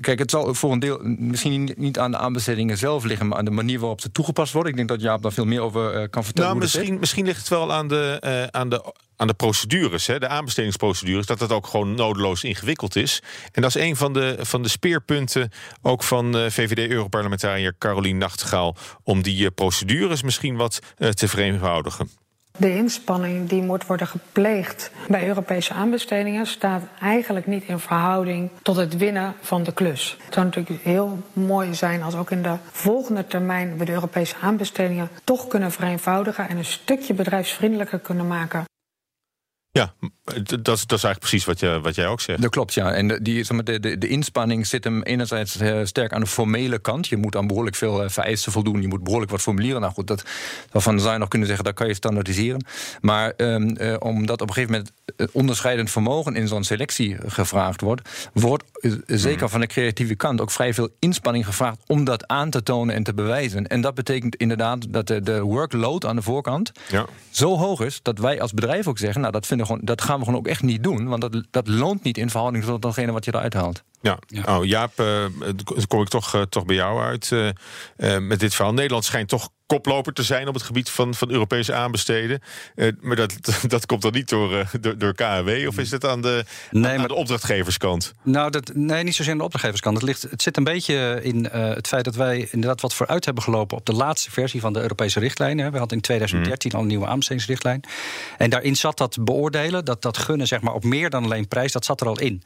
kijk, 0.01 0.19
het 0.19 0.31
zal 0.31 0.55
voor 0.55 0.73
een 0.73 0.79
deel 0.79 1.01
misschien 1.03 1.51
niet- 1.51 1.62
niet 1.77 1.99
aan 1.99 2.11
de 2.11 2.17
aanbestedingen 2.17 2.79
zelf 2.79 3.05
liggen, 3.05 3.29
maar 3.29 3.39
aan 3.39 3.45
de 3.45 3.51
manier 3.51 3.79
waarop 3.79 4.01
ze 4.01 4.13
toegepast 4.13 4.53
worden. 4.53 4.71
Ik 4.71 4.77
denk 4.77 4.89
dat 4.89 5.01
Jaap 5.01 5.23
daar 5.23 5.33
veel 5.33 5.45
meer 5.45 5.61
over 5.61 5.95
eh, 5.95 6.09
kan 6.11 6.25
vertellen. 6.25 6.49
Nou, 6.49 6.63
misschien, 6.63 6.99
misschien 6.99 7.25
ligt 7.25 7.39
het 7.39 7.49
wel 7.49 7.73
aan 7.73 7.89
de, 7.89 8.17
eh, 8.21 8.43
aan 8.61 8.69
de, 8.69 8.95
aan 9.17 9.27
de 9.27 9.35
procedures, 9.35 10.07
hè, 10.07 10.19
de 10.19 10.29
aanbestedingsprocedures, 10.29 11.27
dat 11.27 11.39
dat 11.39 11.53
ook 11.53 11.67
gewoon 11.67 11.95
nodeloos 11.95 12.45
ingewikkeld 12.45 12.97
is. 12.97 13.23
En 13.53 13.63
dat 13.63 13.77
is 13.77 13.83
een 13.83 13.97
van 13.97 14.13
de, 14.13 14.37
van 14.41 14.63
de 14.63 14.69
speerpunten 14.69 15.51
ook 15.83 16.03
van 16.03 16.37
eh, 16.37 16.51
VVD-Europarlementariër 16.51 17.75
Carolien 17.79 18.19
Nachtegaal, 18.19 18.77
om 19.03 19.23
die 19.23 19.51
procedures 19.51 20.23
misschien 20.23 20.57
wat 20.57 20.81
te 21.15 21.29
vereenvoudigen. 21.29 22.22
De 22.63 22.75
inspanning 22.75 23.49
die 23.49 23.63
moet 23.63 23.87
worden 23.87 24.07
gepleegd 24.07 24.91
bij 25.09 25.27
Europese 25.27 25.73
aanbestedingen 25.73 26.47
staat 26.47 26.83
eigenlijk 27.01 27.47
niet 27.47 27.65
in 27.65 27.79
verhouding 27.79 28.51
tot 28.63 28.77
het 28.77 28.97
winnen 28.97 29.35
van 29.41 29.63
de 29.63 29.73
klus. 29.73 30.17
Het 30.25 30.35
zou 30.35 30.47
natuurlijk 30.47 30.83
heel 30.83 31.19
mooi 31.33 31.75
zijn 31.75 32.03
als 32.03 32.15
ook 32.15 32.31
in 32.31 32.43
de 32.43 32.57
volgende 32.71 33.27
termijn 33.27 33.79
we 33.79 33.85
de 33.85 33.93
Europese 33.93 34.35
aanbestedingen 34.41 35.09
toch 35.25 35.47
kunnen 35.47 35.73
vereenvoudigen 35.73 36.49
en 36.49 36.57
een 36.57 36.65
stukje 36.65 37.15
bedrijfsvriendelijker 37.15 37.99
kunnen 37.99 38.27
maken. 38.27 38.65
Ja, 39.71 39.95
dat, 40.25 40.47
dat 40.63 40.77
is 40.77 40.89
eigenlijk 40.89 41.19
precies 41.19 41.45
wat, 41.45 41.61
je, 41.61 41.81
wat 41.83 41.95
jij 41.95 42.07
ook 42.07 42.21
zegt. 42.21 42.43
Dat 42.43 42.51
klopt, 42.51 42.75
ja. 42.75 42.93
En 42.93 43.09
de, 43.09 43.23
die, 43.23 43.45
zeg 43.45 43.57
maar, 43.57 43.65
de, 43.65 43.81
de, 43.81 43.99
de 43.99 44.09
inspanning 44.09 44.67
zit 44.67 44.85
hem 44.85 45.03
enerzijds 45.03 45.57
eh, 45.57 45.81
sterk 45.85 46.13
aan 46.13 46.21
de 46.21 46.27
formele 46.27 46.79
kant. 46.79 47.09
Je 47.09 47.17
moet 47.17 47.37
aan 47.37 47.47
behoorlijk 47.47 47.77
veel 47.77 48.03
eh, 48.03 48.09
vereisten 48.11 48.53
voldoen. 48.53 48.83
Je 48.83 48.89
moet 48.89 49.03
behoorlijk 49.03 49.31
wat 49.31 49.41
formulieren. 49.41 49.81
Nou 49.81 49.93
goed, 49.93 50.07
dat, 50.07 50.23
daarvan 50.71 51.01
zou 51.01 51.13
je 51.13 51.19
nog 51.19 51.29
kunnen 51.29 51.49
zeggen, 51.49 51.65
dat 51.67 51.75
kan 51.75 51.87
je 51.87 51.95
standaardiseren. 51.95 52.65
Maar 53.01 53.33
ehm, 53.37 53.69
eh, 53.69 53.97
omdat 53.99 54.41
op 54.41 54.49
een 54.49 54.55
gegeven 54.55 54.73
moment 54.73 54.93
onderscheidend 55.33 55.91
vermogen 55.91 56.37
in 56.37 56.49
zo'n 56.49 56.65
selectie 56.65 57.17
gevraagd 57.27 57.81
wordt, 57.81 58.09
wordt 58.33 58.65
zeker 59.07 59.49
van 59.49 59.61
de 59.61 59.67
creatieve 59.67 60.15
kant 60.15 60.41
ook 60.41 60.51
vrij 60.51 60.75
veel 60.75 60.89
inspanning 60.99 61.47
gevraagd 61.47 61.79
om 61.87 62.05
dat 62.05 62.27
aan 62.27 62.51
te 62.51 62.63
tonen 62.63 62.95
en 62.95 63.03
te 63.03 63.15
bewijzen. 63.15 63.67
En 63.67 63.81
dat 63.81 63.95
betekent 63.95 64.37
inderdaad 64.37 64.93
dat 64.93 65.07
de, 65.07 65.21
de 65.21 65.41
workload 65.41 66.07
aan 66.07 66.17
de 66.17 66.23
voorkant 66.23 66.73
Ja. 66.89 67.07
zo 67.31 67.57
hoog 67.59 67.81
is 67.81 68.01
dat 68.03 68.19
wij 68.19 68.41
als 68.41 68.53
bedrijf 68.53 68.87
ook 68.89 68.99
zeggen: 68.99 69.21
Nou, 69.21 69.33
dat, 69.33 69.47
vinden 69.47 69.67
we 69.67 69.73
gewoon, 69.73 69.87
dat 69.87 70.01
gaan 70.13 70.21
we 70.21 70.27
gewoon 70.27 70.41
ook 70.41 70.53
echt 70.53 70.63
niet 70.63 70.83
doen. 70.83 71.09
Want 71.09 71.21
dat, 71.21 71.45
dat 71.51 71.69
loont 71.69 72.03
niet 72.03 72.19
in 72.19 72.31
verhouding 72.31 72.65
tot 72.65 72.83
datgene 72.83 73.13
wat 73.13 73.25
je 73.25 73.35
eruit 73.35 73.55
haalt. 73.55 73.83
Ja. 74.01 74.19
Oh, 74.49 74.65
Jaap, 74.65 74.99
eh, 74.99 75.07
dan 75.39 75.87
kom 75.89 76.01
ik 76.01 76.09
toch, 76.09 76.35
eh, 76.35 76.43
toch 76.43 76.65
bij 76.65 76.77
jou 76.77 77.03
uit 77.03 77.33
eh, 77.33 77.49
eh, 77.97 78.23
met 78.23 78.41
dit 78.41 78.55
verhaal. 78.55 78.75
Nederland 78.75 79.05
schijnt 79.05 79.29
toch 79.29 79.49
koploper 79.73 80.13
te 80.13 80.23
zijn 80.23 80.49
op 80.49 80.55
het 80.55 80.63
gebied 80.63 80.91
van, 80.91 81.15
van 81.15 81.31
Europese 81.31 81.73
aanbesteden. 81.73 82.41
Eh, 82.75 82.89
maar 83.01 83.17
dat, 83.17 83.33
dat 83.69 83.87
komt 83.87 84.03
dan 84.03 84.13
niet 84.13 84.29
door, 84.29 84.57
eh, 84.59 84.67
door, 84.81 84.99
door 84.99 85.15
KNW? 85.15 85.69
Of 85.69 85.79
is 85.79 85.91
het 85.91 86.05
aan 86.07 86.23
de, 86.23 86.45
Nee, 86.71 86.91
aan 86.93 86.99
maar- 86.99 87.09
de 87.09 87.15
opdrachtgeverskant? 87.15 88.13
Nou, 88.23 88.51
dat, 88.51 88.71
nee, 88.75 89.03
niet 89.05 89.15
zozeer 89.15 89.33
aan 89.33 89.39
de 89.39 89.45
opdrachtgeverskant. 89.45 89.97
Het, 89.97 90.07
ligt, 90.07 90.23
het 90.23 90.43
zit 90.43 90.57
een 90.57 90.65
beetje 90.65 91.21
in 91.23 91.51
eh, 91.51 91.69
het 91.75 91.89
feit 91.89 92.05
dat 92.05 92.15
wij 92.15 92.49
inderdaad 92.51 92.81
wat 92.81 92.95
vooruit 92.95 93.25
hebben 93.25 93.43
gelopen 93.43 93.77
op 93.77 93.87
de 93.87 93.93
laatste 93.93 94.31
versie 94.31 94.61
van 94.61 94.73
de 94.73 94.81
Europese 94.81 95.21
richtlijnen. 95.21 95.73
We 95.73 95.79
hadden 95.79 95.97
in 95.97 96.03
2013 96.03 96.73
al 96.73 96.81
een 96.81 96.87
nieuwe 96.87 97.07
aanbestedingsrichtlijn. 97.07 97.81
En 98.39 98.51
daarin 98.51 98.77
zat 98.77 98.99
dat 98.99 99.17
beoordelen, 99.21 99.85
dat, 99.85 100.03
dat 100.03 100.19
gunnen 100.19 100.47
zeg 100.47 100.61
maar, 100.61 100.75
op 100.75 100.85
meer 100.85 101.11
dan 101.11 101.25
alleen 101.25 101.49
prijs, 101.49 101.73
dat 101.73 101.85
zat 101.85 102.01
er 102.01 102.07
al 102.07 102.19
in. 102.21 102.43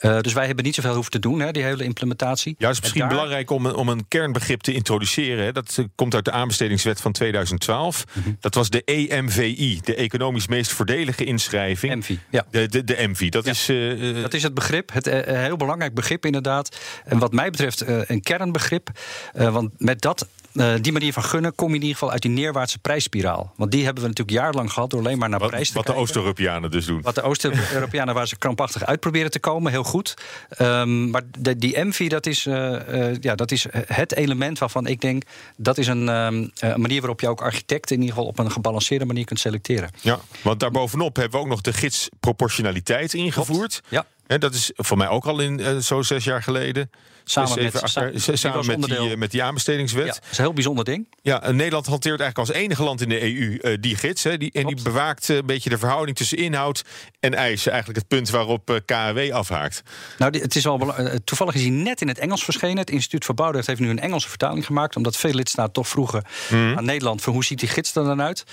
Eh, 0.00 0.20
dus 0.20 0.32
wij 0.32 0.46
hebben 0.46 0.64
niet 0.64 0.74
zoveel 0.74 0.94
hoeven 0.94 1.10
te 1.12 1.18
doen, 1.18 1.40
hè, 1.40 1.50
die 1.52 1.62
hele 1.62 1.84
implementatie. 1.84 2.54
Ja, 2.58 2.66
het 2.66 2.74
is 2.74 2.80
misschien 2.80 3.00
daar- 3.00 3.10
belangrijk 3.10 3.50
om 3.50 3.66
een, 3.66 3.74
om 3.74 3.88
een 3.88 4.08
kernbegrip 4.08 4.60
te 4.60 4.72
introduceren. 4.72 5.44
Hè. 5.44 5.52
Dat 5.52 5.76
eh, 5.78 5.84
komt 5.94 6.14
uit 6.14 6.24
de 6.24 6.30
aanbestedingswet 6.30 7.00
van 7.00 7.12
2012. 7.12 8.04
Mhm. 8.12 8.30
Dat 8.40 8.54
was 8.54 8.68
de 8.70 8.82
EMVI, 8.84 9.80
de 9.84 9.94
economisch 9.94 10.46
meest 10.46 10.72
voordelige 10.72 11.24
inschrijving. 11.24 11.94
MVI, 11.94 12.18
ja. 12.30 12.46
De, 12.50 12.68
de, 12.68 12.84
de 12.84 13.08
MVI, 13.08 13.28
dat 13.30 13.46
is... 13.46 13.68
eh, 13.68 14.22
Dat 14.22 14.34
is 14.34 14.42
het 14.42 14.54
begrip, 14.54 14.92
het 14.92 15.06
heel 15.24 15.56
belangrijk 15.56 15.94
begrip 15.94 16.26
inderdaad. 16.26 16.76
En 17.04 17.18
wat 17.18 17.32
mij 17.32 17.50
betreft 17.50 17.84
een 17.86 18.20
kernbegrip. 18.20 18.88
Want 19.32 19.70
met 19.76 20.00
dat 20.00 20.26
uh, 20.52 20.74
die 20.80 20.92
manier 20.92 21.12
van 21.12 21.24
gunnen 21.24 21.54
kom 21.54 21.68
je 21.68 21.74
in 21.74 21.80
ieder 21.80 21.96
geval 21.96 22.12
uit 22.12 22.22
die 22.22 22.30
neerwaartse 22.30 22.78
prijsspiraal. 22.78 23.52
Want 23.56 23.70
die 23.70 23.84
hebben 23.84 24.02
we 24.02 24.08
natuurlijk 24.08 24.38
jarenlang 24.38 24.72
gehad 24.72 24.90
door 24.90 25.00
alleen 25.00 25.18
maar 25.18 25.28
naar 25.28 25.38
wat, 25.38 25.50
prijs 25.50 25.68
te 25.68 25.74
Wat 25.74 25.84
kijken. 25.84 26.02
de 26.02 26.08
Oost-Europeanen 26.08 26.70
dus 26.70 26.86
doen. 26.86 27.02
Wat 27.02 27.14
de 27.14 27.22
Oost-Europeanen 27.22 28.14
waar 28.14 28.28
ze 28.28 28.36
krampachtig 28.36 28.84
uit 28.84 29.00
proberen 29.00 29.30
te 29.30 29.38
komen, 29.38 29.72
heel 29.72 29.84
goed. 29.84 30.14
Um, 30.58 31.10
maar 31.10 31.22
de, 31.38 31.56
die 31.56 31.74
envy, 31.74 32.08
dat 32.08 32.26
is, 32.26 32.46
uh, 32.46 32.54
uh, 32.88 33.16
ja, 33.20 33.34
dat 33.34 33.50
is 33.50 33.66
het 33.86 34.14
element 34.14 34.58
waarvan 34.58 34.86
ik 34.86 35.00
denk... 35.00 35.22
dat 35.56 35.78
is 35.78 35.86
een, 35.86 36.08
um, 36.08 36.50
een 36.58 36.80
manier 36.80 37.00
waarop 37.00 37.20
je 37.20 37.28
ook 37.28 37.40
architecten... 37.40 37.96
in 37.96 38.02
ieder 38.02 38.16
geval 38.16 38.30
op 38.30 38.38
een 38.38 38.50
gebalanceerde 38.50 39.04
manier 39.04 39.24
kunt 39.24 39.40
selecteren. 39.40 39.90
Ja, 40.00 40.18
want 40.42 40.60
daarbovenop 40.60 41.16
hebben 41.16 41.38
we 41.38 41.44
ook 41.44 41.50
nog 41.50 41.60
de 41.60 41.72
gids 41.72 42.08
proportionaliteit 42.20 43.14
ingevoerd. 43.14 43.80
Klopt. 43.80 43.82
Ja. 43.88 44.06
En 44.26 44.40
dat 44.40 44.54
is 44.54 44.70
voor 44.76 44.96
mij 44.96 45.08
ook 45.08 45.26
al 45.26 45.40
in 45.40 45.82
zo 45.82 46.02
zes 46.02 46.24
jaar 46.24 46.42
geleden. 46.42 46.90
Samen, 47.30 47.62
met, 47.62 47.82
sa 47.84 48.00
jaar, 48.00 48.38
samen 48.38 48.66
met, 48.66 48.82
die, 48.82 49.16
met 49.16 49.30
die 49.30 49.42
aanbestedingswet. 49.42 50.06
Ja, 50.06 50.12
dat 50.12 50.22
is 50.30 50.38
een 50.38 50.44
heel 50.44 50.52
bijzonder 50.52 50.84
ding. 50.84 51.06
Ja, 51.22 51.50
Nederland 51.50 51.86
hanteert 51.86 52.20
eigenlijk 52.20 52.50
als 52.50 52.58
enige 52.58 52.82
land 52.82 53.00
in 53.00 53.08
de 53.08 53.22
EU 53.22 53.58
uh, 53.62 53.76
die 53.80 53.96
gids. 53.96 54.22
Hè, 54.22 54.36
die, 54.36 54.52
en 54.52 54.66
die 54.66 54.82
bewaakt 54.82 55.28
uh, 55.28 55.36
een 55.36 55.46
beetje 55.46 55.70
de 55.70 55.78
verhouding 55.78 56.16
tussen 56.16 56.38
inhoud 56.38 56.84
en 57.20 57.34
eisen. 57.34 57.72
Eigenlijk 57.72 58.00
het 58.00 58.08
punt 58.08 58.30
waarop 58.30 58.82
uh, 58.86 59.34
afhaakt. 59.34 59.82
Nou, 60.18 60.30
die, 60.30 60.40
het 60.40 60.56
is 60.56 60.64
wel 60.64 60.94
toevallig 61.24 61.54
is 61.54 61.60
hij 61.60 61.70
net 61.70 62.00
in 62.00 62.08
het 62.08 62.18
Engels 62.18 62.44
verschenen. 62.44 62.78
Het 62.78 62.90
Instituut 62.90 63.24
voor 63.24 63.34
Bouwrecht 63.34 63.66
heeft 63.66 63.80
nu 63.80 63.88
een 63.88 64.00
Engelse 64.00 64.28
vertaling 64.28 64.66
gemaakt. 64.66 64.96
Omdat 64.96 65.16
veel 65.16 65.34
lidstaten 65.34 65.72
toch 65.72 65.88
vroegen 65.88 66.24
mm. 66.50 66.76
aan 66.76 66.84
Nederland... 66.84 67.22
Van 67.22 67.32
hoe 67.32 67.44
ziet 67.44 67.60
die 67.60 67.68
gids 67.68 67.94
er 67.94 68.04
dan 68.04 68.22
uit? 68.22 68.44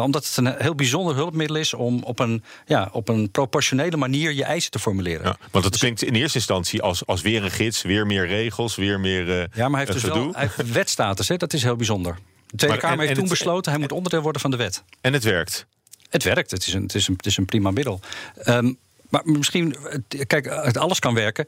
omdat 0.00 0.26
het 0.26 0.36
een 0.36 0.54
heel 0.58 0.74
bijzonder 0.74 1.14
hulpmiddel 1.14 1.56
is... 1.56 1.74
om 1.74 2.02
op 2.02 2.18
een, 2.18 2.44
ja, 2.66 2.88
op 2.92 3.08
een 3.08 3.30
proportionele 3.30 3.96
manier 3.96 4.32
je 4.32 4.44
eisen 4.44 4.70
te 4.70 4.78
formuleren. 4.78 5.26
Ja, 5.26 5.36
want 5.50 5.64
het 5.64 5.78
klinkt 5.78 6.02
in 6.02 6.14
eerste 6.14 6.38
instantie 6.38 6.82
als, 6.82 7.06
als 7.06 7.20
weer 7.20 7.44
een 7.44 7.50
gids, 7.50 7.82
weer 7.82 8.06
meer 8.12 8.26
regels, 8.26 8.76
weer 8.76 9.00
meer. 9.00 9.28
Uh, 9.28 9.44
ja, 9.54 9.68
maar 9.68 9.80
hij 9.80 9.88
heeft 9.88 9.92
dus 9.92 10.12
wel 10.12 10.32
hij 10.32 10.50
heeft 10.56 10.72
wetstatus, 10.72 11.28
hè? 11.28 11.36
dat 11.36 11.52
is 11.52 11.62
heel 11.62 11.76
bijzonder. 11.76 12.18
De 12.46 12.56
Tweede 12.56 12.78
Kamer 12.78 12.98
heeft 12.98 13.08
en 13.08 13.14
toen 13.14 13.24
het, 13.24 13.32
besloten, 13.32 13.72
hij 13.72 13.80
moet 13.80 13.92
onderdeel 13.92 14.20
worden 14.20 14.40
van 14.40 14.50
de 14.50 14.56
wet. 14.56 14.82
En 15.00 15.12
het 15.12 15.24
werkt. 15.24 15.66
Het 16.08 16.22
werkt, 16.22 16.50
het 16.50 16.66
is 16.66 16.74
een, 16.74 16.82
het 16.82 16.94
is 16.94 17.08
een, 17.08 17.14
het 17.16 17.26
is 17.26 17.36
een 17.36 17.44
prima 17.44 17.70
middel. 17.70 18.00
Um, 18.46 18.78
maar 19.12 19.22
misschien, 19.24 19.76
kijk, 20.26 20.64
het 20.64 20.76
alles 20.76 20.98
kan 20.98 21.14
werken. 21.14 21.46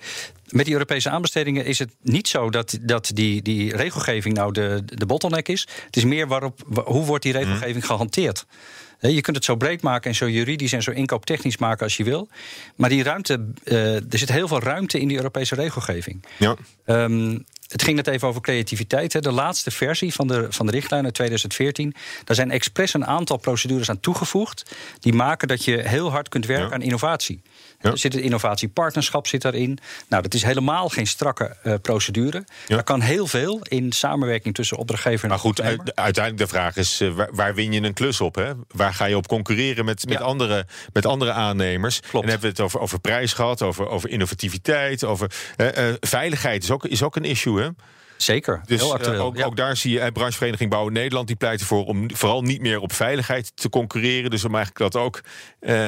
Met 0.48 0.64
die 0.64 0.74
Europese 0.74 1.10
aanbestedingen 1.10 1.64
is 1.64 1.78
het 1.78 1.90
niet 2.00 2.28
zo 2.28 2.50
dat, 2.50 2.78
dat 2.80 3.10
die, 3.14 3.42
die 3.42 3.76
regelgeving 3.76 4.34
nou 4.34 4.52
de, 4.52 4.82
de 4.84 5.06
bottleneck 5.06 5.48
is. 5.48 5.68
Het 5.86 5.96
is 5.96 6.04
meer 6.04 6.26
waarop, 6.26 6.60
hoe 6.84 7.04
wordt 7.04 7.22
die 7.22 7.32
regelgeving 7.32 7.82
mm. 7.82 7.82
gehanteerd. 7.82 8.46
Je 8.98 9.20
kunt 9.20 9.36
het 9.36 9.44
zo 9.44 9.56
breed 9.56 9.82
maken 9.82 10.10
en 10.10 10.16
zo 10.16 10.28
juridisch 10.28 10.72
en 10.72 10.82
zo 10.82 10.90
inkooptechnisch 10.90 11.56
maken 11.58 11.84
als 11.84 11.96
je 11.96 12.04
wil. 12.04 12.28
Maar 12.76 12.88
die 12.88 13.02
ruimte, 13.02 13.46
uh, 13.64 13.94
er 13.94 14.18
zit 14.18 14.32
heel 14.32 14.48
veel 14.48 14.60
ruimte 14.60 15.00
in 15.00 15.08
die 15.08 15.16
Europese 15.16 15.54
regelgeving. 15.54 16.24
Ja. 16.38 16.56
Um, 16.86 17.44
het 17.68 17.82
ging 17.82 17.96
net 17.96 18.06
even 18.06 18.28
over 18.28 18.40
creativiteit. 18.40 19.12
Hè. 19.12 19.20
De 19.20 19.32
laatste 19.32 19.70
versie 19.70 20.14
van 20.14 20.26
de, 20.26 20.46
van 20.50 20.66
de 20.66 20.72
richtlijn 20.72 21.04
uit 21.04 21.14
2014. 21.14 21.94
Daar 22.24 22.36
zijn 22.36 22.50
expres 22.50 22.94
een 22.94 23.06
aantal 23.06 23.36
procedures 23.36 23.90
aan 23.90 24.00
toegevoegd. 24.00 24.74
Die 25.00 25.12
maken 25.12 25.48
dat 25.48 25.64
je 25.64 25.88
heel 25.88 26.10
hard 26.10 26.28
kunt 26.28 26.46
werken 26.46 26.68
ja. 26.68 26.74
aan 26.74 26.82
innovatie. 26.82 27.42
Ja. 27.80 27.90
Er 27.90 27.98
zit 27.98 28.14
een 28.14 28.22
innovatiepartnerschap 28.22 29.26
zit 29.26 29.42
daarin. 29.42 29.78
Nou, 30.08 30.22
dat 30.22 30.34
is 30.34 30.42
helemaal 30.42 30.88
geen 30.88 31.06
strakke 31.06 31.56
uh, 31.64 31.74
procedure. 31.82 32.44
Ja. 32.66 32.74
Daar 32.74 32.84
kan 32.84 33.00
heel 33.00 33.26
veel 33.26 33.60
in 33.62 33.92
samenwerking 33.92 34.54
tussen 34.54 34.76
opdrachtgever 34.76 35.22
en 35.22 35.28
Maar 35.28 35.38
goed, 35.38 35.60
uiteindelijk 35.94 36.38
de 36.38 36.46
vraag 36.46 36.76
is: 36.76 37.00
uh, 37.00 37.12
waar, 37.12 37.28
waar, 37.32 37.54
win 37.54 37.72
je 37.72 37.82
een 37.82 37.92
klus 37.92 38.20
op? 38.20 38.34
Hè? 38.34 38.52
Waar 38.68 38.94
ga 38.94 39.04
je 39.04 39.16
op 39.16 39.26
concurreren 39.26 39.84
met, 39.84 40.08
met, 40.08 40.20
andere, 40.20 40.66
met 40.92 41.06
andere 41.06 41.32
aannemers? 41.32 42.00
Klopt. 42.00 42.14
En 42.14 42.20
dan 42.20 42.30
hebben 42.30 42.48
we 42.48 42.54
het 42.56 42.60
over, 42.60 42.80
over 42.80 43.00
prijs 43.00 43.32
gehad, 43.32 43.62
over, 43.62 43.88
over 43.88 44.08
innovativiteit, 44.10 45.04
over 45.04 45.30
uh, 45.56 45.68
veiligheid 46.00 46.62
is 46.62 46.70
ook, 46.70 46.84
is 46.84 47.02
ook 47.02 47.16
een 47.16 47.24
issue. 47.24 47.60
Hè? 47.60 47.63
Zeker, 48.16 48.60
dus, 48.66 48.80
heel 48.80 48.92
actueel. 48.92 49.14
Uh, 49.14 49.24
ook, 49.24 49.36
ja. 49.36 49.44
ook, 49.44 49.56
daar 49.56 49.76
zie 49.76 49.92
je 49.92 50.12
branchevereniging 50.12 50.70
Bouwen 50.70 50.92
Nederland... 50.92 51.26
die 51.26 51.36
pleit 51.36 51.60
ervoor 51.60 51.84
om 51.84 52.16
vooral 52.16 52.42
niet 52.42 52.60
meer 52.60 52.80
op 52.80 52.92
veiligheid 52.92 53.56
te 53.56 53.68
concurreren. 53.68 54.30
Dus 54.30 54.44
om 54.44 54.54
eigenlijk 54.54 54.92
dat 54.92 55.02
ook 55.02 55.20
uh, 55.60 55.86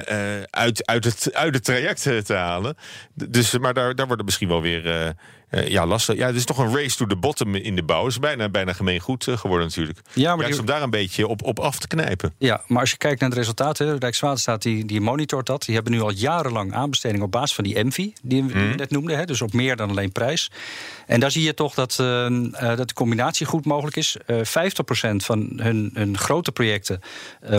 uit, 0.50 0.86
uit, 0.86 1.04
het, 1.04 1.34
uit 1.34 1.54
het 1.54 1.64
traject 1.64 2.02
te 2.02 2.34
halen. 2.34 2.76
Dus, 3.14 3.58
maar 3.58 3.74
daar, 3.74 3.94
daar 3.94 4.06
worden 4.06 4.24
misschien 4.24 4.48
wel 4.48 4.62
weer... 4.62 5.14
Uh, 5.50 5.68
ja, 5.68 5.86
lastig. 5.86 6.16
Ja, 6.16 6.26
het 6.26 6.36
is 6.36 6.44
toch 6.44 6.58
een 6.58 6.74
race 6.76 6.96
to 6.96 7.06
the 7.06 7.16
bottom 7.16 7.54
in 7.54 7.76
de 7.76 7.82
bouw. 7.82 8.02
Het 8.02 8.12
is 8.12 8.18
bijna, 8.18 8.48
bijna 8.48 8.72
gemeengoed 8.72 9.26
uh, 9.26 9.36
geworden 9.36 9.66
natuurlijk. 9.66 9.98
Ja, 10.12 10.36
maar 10.36 10.46
die... 10.46 10.58
om 10.60 10.66
daar 10.66 10.82
een 10.82 10.90
beetje 10.90 11.26
op, 11.26 11.42
op 11.42 11.58
af 11.58 11.78
te 11.78 11.86
knijpen. 11.86 12.34
Ja, 12.38 12.62
maar 12.66 12.80
als 12.80 12.90
je 12.90 12.96
kijkt 12.96 13.20
naar 13.20 13.30
de 13.30 13.36
resultaten... 13.36 13.98
Rijkswaterstaat 13.98 14.62
die, 14.62 14.84
die 14.84 15.00
monitort 15.00 15.46
dat. 15.46 15.64
Die 15.64 15.74
hebben 15.74 15.92
nu 15.92 16.00
al 16.00 16.10
jarenlang 16.12 16.72
aanbestedingen 16.74 17.24
op 17.24 17.30
basis 17.32 17.54
van 17.54 17.64
die 17.64 17.74
ENVI... 17.74 18.12
die 18.22 18.44
we 18.44 18.58
Mhm. 18.58 18.76
net 18.76 18.90
noemden, 18.90 19.16
hè, 19.16 19.24
dus 19.24 19.42
op 19.42 19.52
meer 19.52 19.76
dan 19.76 19.90
alleen 19.90 20.12
prijs. 20.12 20.50
En 21.06 21.20
daar 21.20 21.30
zie 21.30 21.42
je 21.42 21.54
toch 21.54 21.74
dat, 21.74 21.98
uh, 22.00 22.28
dat 22.76 22.88
de 22.88 22.94
combinatie 22.94 23.46
goed 23.46 23.64
mogelijk 23.64 23.96
is. 23.96 24.16
Uh, 24.26 24.40
50% 24.44 25.16
van 25.16 25.52
hun, 25.56 25.90
hun 25.94 26.18
grote 26.18 26.52
projecten 26.52 27.00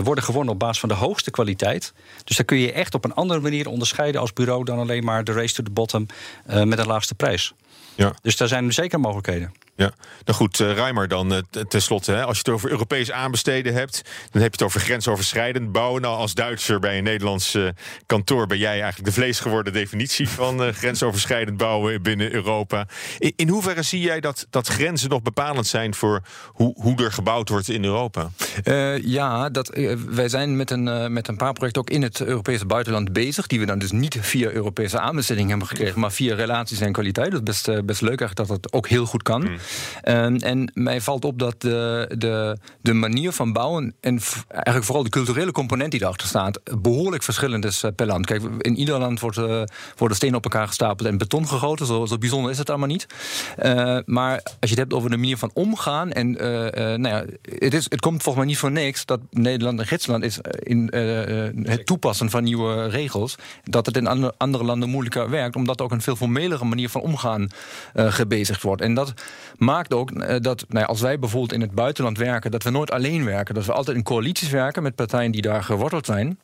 worden 0.03 0.23
gewonnen 0.23 0.53
op 0.53 0.59
basis 0.59 0.79
van 0.79 0.89
de 0.89 0.95
hoogste 0.95 1.31
kwaliteit. 1.31 1.93
Dus 2.23 2.35
daar 2.37 2.45
kun 2.45 2.57
je 2.57 2.71
echt 2.71 2.93
op 2.93 3.05
een 3.05 3.13
andere 3.13 3.39
manier 3.39 3.67
onderscheiden 3.67 4.21
als 4.21 4.33
bureau... 4.33 4.63
dan 4.63 4.79
alleen 4.79 5.03
maar 5.03 5.23
de 5.23 5.31
race 5.31 5.53
to 5.53 5.63
the 5.63 5.71
bottom 5.71 6.05
met 6.45 6.77
de 6.77 6.85
laagste 6.85 7.15
prijs. 7.15 7.53
Ja. 7.97 8.13
Dus 8.21 8.37
daar 8.37 8.47
zijn 8.47 8.73
zeker 8.73 8.99
mogelijkheden. 8.99 9.51
Ja, 9.77 9.91
nou 10.25 10.37
goed, 10.37 10.59
uh, 10.59 10.73
Rijmer 10.73 11.07
dan 11.07 11.33
uh, 11.33 11.39
tenslotte. 11.67 12.11
Hè, 12.11 12.23
als 12.23 12.37
je 12.37 12.43
het 12.45 12.53
over 12.53 12.69
Europees 12.69 13.11
aanbesteden 13.11 13.73
hebt... 13.73 14.01
dan 14.31 14.41
heb 14.41 14.51
je 14.51 14.57
het 14.57 14.61
over 14.61 14.79
grensoverschrijdend 14.79 15.71
bouwen. 15.71 16.01
Nou, 16.01 16.17
als 16.17 16.33
Duitser 16.33 16.79
bij 16.79 16.97
een 16.97 17.03
Nederlands 17.03 17.55
uh, 17.55 17.69
kantoor... 18.05 18.47
ben 18.47 18.57
jij 18.57 18.81
eigenlijk 18.81 19.05
de 19.05 19.11
vleesgeworden 19.11 19.73
definitie 19.73 20.29
van 20.29 20.73
grensoverschrijdend 20.73 21.57
bouwen 21.57 22.01
binnen 22.01 22.33
Europa. 22.33 22.87
In, 23.17 23.33
in, 23.35 23.49
hoeverre 23.49 23.81
zie 23.81 24.01
jij 24.01 24.19
dat, 24.19 24.47
dat 24.49 24.67
grenzen 24.67 25.09
nog 25.09 25.21
bepalend 25.21 25.67
zijn... 25.67 25.95
voor 25.95 26.21
hoe, 26.45 26.73
hoe 26.81 27.03
er 27.03 27.11
gebouwd 27.11 27.49
wordt 27.49 27.69
in 27.69 27.83
Europa? 27.83 28.29
ja, 29.01 29.49
dat, 29.49 29.67
wij 30.07 30.29
zijn 30.29 30.55
met 30.55 30.71
een, 30.71 31.13
met 31.13 31.27
een 31.27 31.37
paar 31.37 31.53
projecten 31.53 31.81
ook 31.81 31.89
in 31.89 32.01
het 32.01 32.21
Europese 32.21 32.65
buitenland 32.65 33.13
bezig... 33.13 33.47
die 33.47 33.59
we 33.59 33.65
dan 33.65 33.79
dus 33.79 33.91
niet 33.91 34.17
via 34.21 34.49
Europese 34.49 34.99
aanbesteding 34.99 35.49
hebben 35.49 35.67
gekregen... 35.67 35.99
maar 35.99 36.11
via 36.11 36.35
relaties 36.35 36.79
en 36.79 36.91
kwaliteit. 36.91 37.31
Dat 37.31 37.47
is 37.47 37.61
best, 37.61 37.85
best 37.85 38.01
leuk 38.01 38.19
eigenlijk 38.19 38.49
dat 38.49 38.61
dat 38.61 38.73
ook 38.73 38.87
heel 38.87 39.05
goed 39.05 39.23
kan... 39.23 39.45
Hmm. 39.45 39.57
Um, 40.05 40.35
en 40.35 40.71
mij 40.73 41.01
valt 41.01 41.25
op 41.25 41.39
dat 41.39 41.61
de, 41.61 42.09
de, 42.17 42.57
de 42.81 42.93
manier 42.93 43.31
van 43.31 43.53
bouwen 43.53 43.95
en 43.99 44.19
eigenlijk 44.47 44.85
vooral 44.85 45.03
de 45.03 45.09
culturele 45.09 45.51
component 45.51 45.91
die 45.91 46.01
erachter 46.01 46.27
staat, 46.27 46.59
behoorlijk 46.81 47.23
verschillend 47.23 47.65
is 47.65 47.83
per 47.95 48.05
land. 48.05 48.25
Kijk, 48.25 48.41
in 48.57 48.75
ieder 48.75 48.99
land 48.99 49.19
wordt, 49.19 49.37
uh, 49.37 49.61
worden 49.97 50.17
stenen 50.17 50.35
op 50.35 50.43
elkaar 50.43 50.67
gestapeld 50.67 51.09
en 51.09 51.17
beton 51.17 51.47
gegoten. 51.47 51.85
Zo, 51.85 52.05
zo 52.05 52.17
bijzonder 52.17 52.51
is 52.51 52.57
het 52.57 52.69
allemaal 52.69 52.87
niet. 52.87 53.07
Uh, 53.63 53.97
maar 54.05 54.41
als 54.43 54.55
je 54.59 54.69
het 54.69 54.77
hebt 54.77 54.93
over 54.93 55.09
de 55.09 55.17
manier 55.17 55.37
van 55.37 55.51
omgaan 55.53 56.11
en 56.11 56.31
uh, 56.31 56.39
nou 56.73 57.07
ja, 57.07 57.25
het, 57.41 57.73
is, 57.73 57.85
het 57.89 57.99
komt 57.99 58.23
volgens 58.23 58.35
mij 58.35 58.45
niet 58.45 58.57
voor 58.57 58.71
niks 58.71 59.05
dat 59.05 59.19
Nederland 59.31 59.79
een 59.79 59.87
gidsland 59.87 60.23
is 60.23 60.39
in 60.59 60.91
het 61.63 61.85
toepassen 61.85 62.29
van 62.29 62.43
nieuwe 62.43 62.87
regels. 62.87 63.35
Dat 63.63 63.85
het 63.85 63.97
in 63.97 64.07
andere, 64.37 64.63
landen 64.63 64.89
moeilijker 64.89 65.29
werkt, 65.29 65.55
omdat 65.55 65.81
ook 65.81 65.91
een 65.91 66.01
veel 66.01 66.15
formelere 66.15 66.65
manier 66.65 66.89
van 66.89 67.01
omgaan 67.01 67.47
gebezigd 67.95 68.61
wordt. 68.61 68.81
En 68.81 68.93
dat 68.93 69.13
maakt 69.57 69.93
ook 69.93 70.11
uh, 70.11 70.35
dat 70.39 70.65
nou 70.67 70.79
ja, 70.79 70.85
als 70.85 71.01
wij 71.01 71.19
bijvoorbeeld 71.19 71.53
in 71.53 71.61
het 71.61 71.71
buitenland 71.71 72.17
werken, 72.17 72.51
dat 72.51 72.63
we 72.63 72.69
nooit 72.69 72.91
alleen 72.91 73.25
werken. 73.25 73.55
Dat 73.55 73.65
we 73.65 73.73
altijd 73.73 73.97
in 73.97 74.03
coalities 74.03 74.49
werken 74.49 74.83
met 74.83 74.95
partijen 74.95 75.31
die 75.31 75.41
daar 75.41 75.63
geworteld 75.63 76.05
zijn 76.05 76.37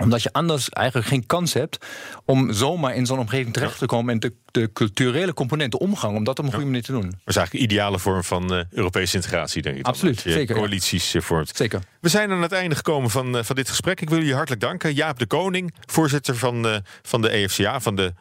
omdat 0.00 0.22
je 0.22 0.32
anders 0.32 0.68
eigenlijk 0.68 1.08
geen 1.08 1.26
kans 1.26 1.52
hebt 1.52 1.86
om 2.24 2.52
zomaar 2.52 2.94
in 2.94 3.06
zo'n 3.06 3.18
omgeving 3.18 3.52
terecht 3.52 3.78
te 3.78 3.86
komen 3.86 4.12
en 4.12 4.20
de, 4.20 4.32
de 4.50 4.72
culturele 4.72 5.34
componenten 5.34 5.80
omgang, 5.80 6.16
om 6.16 6.24
dat 6.24 6.38
op 6.38 6.44
een 6.44 6.50
goede 6.50 6.66
manier 6.66 6.82
te 6.82 6.92
doen. 6.92 7.02
Dat 7.02 7.12
is 7.24 7.36
eigenlijk 7.36 7.52
een 7.52 7.72
ideale 7.72 7.98
vorm 7.98 8.24
van 8.24 8.54
uh, 8.54 8.62
Europese 8.70 9.16
integratie, 9.16 9.62
denk 9.62 9.76
ik. 9.76 9.86
Absoluut, 9.86 10.24
dan, 10.24 10.32
zeker. 10.32 10.56
Coalities 10.56 11.12
ja. 11.12 11.20
vormt. 11.20 11.56
Zeker. 11.56 11.80
We 12.00 12.08
zijn 12.08 12.30
aan 12.30 12.42
het 12.42 12.52
einde 12.52 12.74
gekomen 12.74 13.10
van, 13.10 13.36
uh, 13.36 13.42
van 13.42 13.56
dit 13.56 13.68
gesprek. 13.68 14.00
Ik 14.00 14.08
wil 14.08 14.18
jullie 14.18 14.34
hartelijk 14.34 14.62
danken. 14.62 14.94
Jaap 14.94 15.18
de 15.18 15.26
Koning, 15.26 15.74
voorzitter 15.86 16.36
van, 16.36 16.66
uh, 16.66 16.76
van 17.02 17.22
de 17.22 17.28
EFCA, 17.28 17.80
van 17.80 17.96
de 17.96 18.12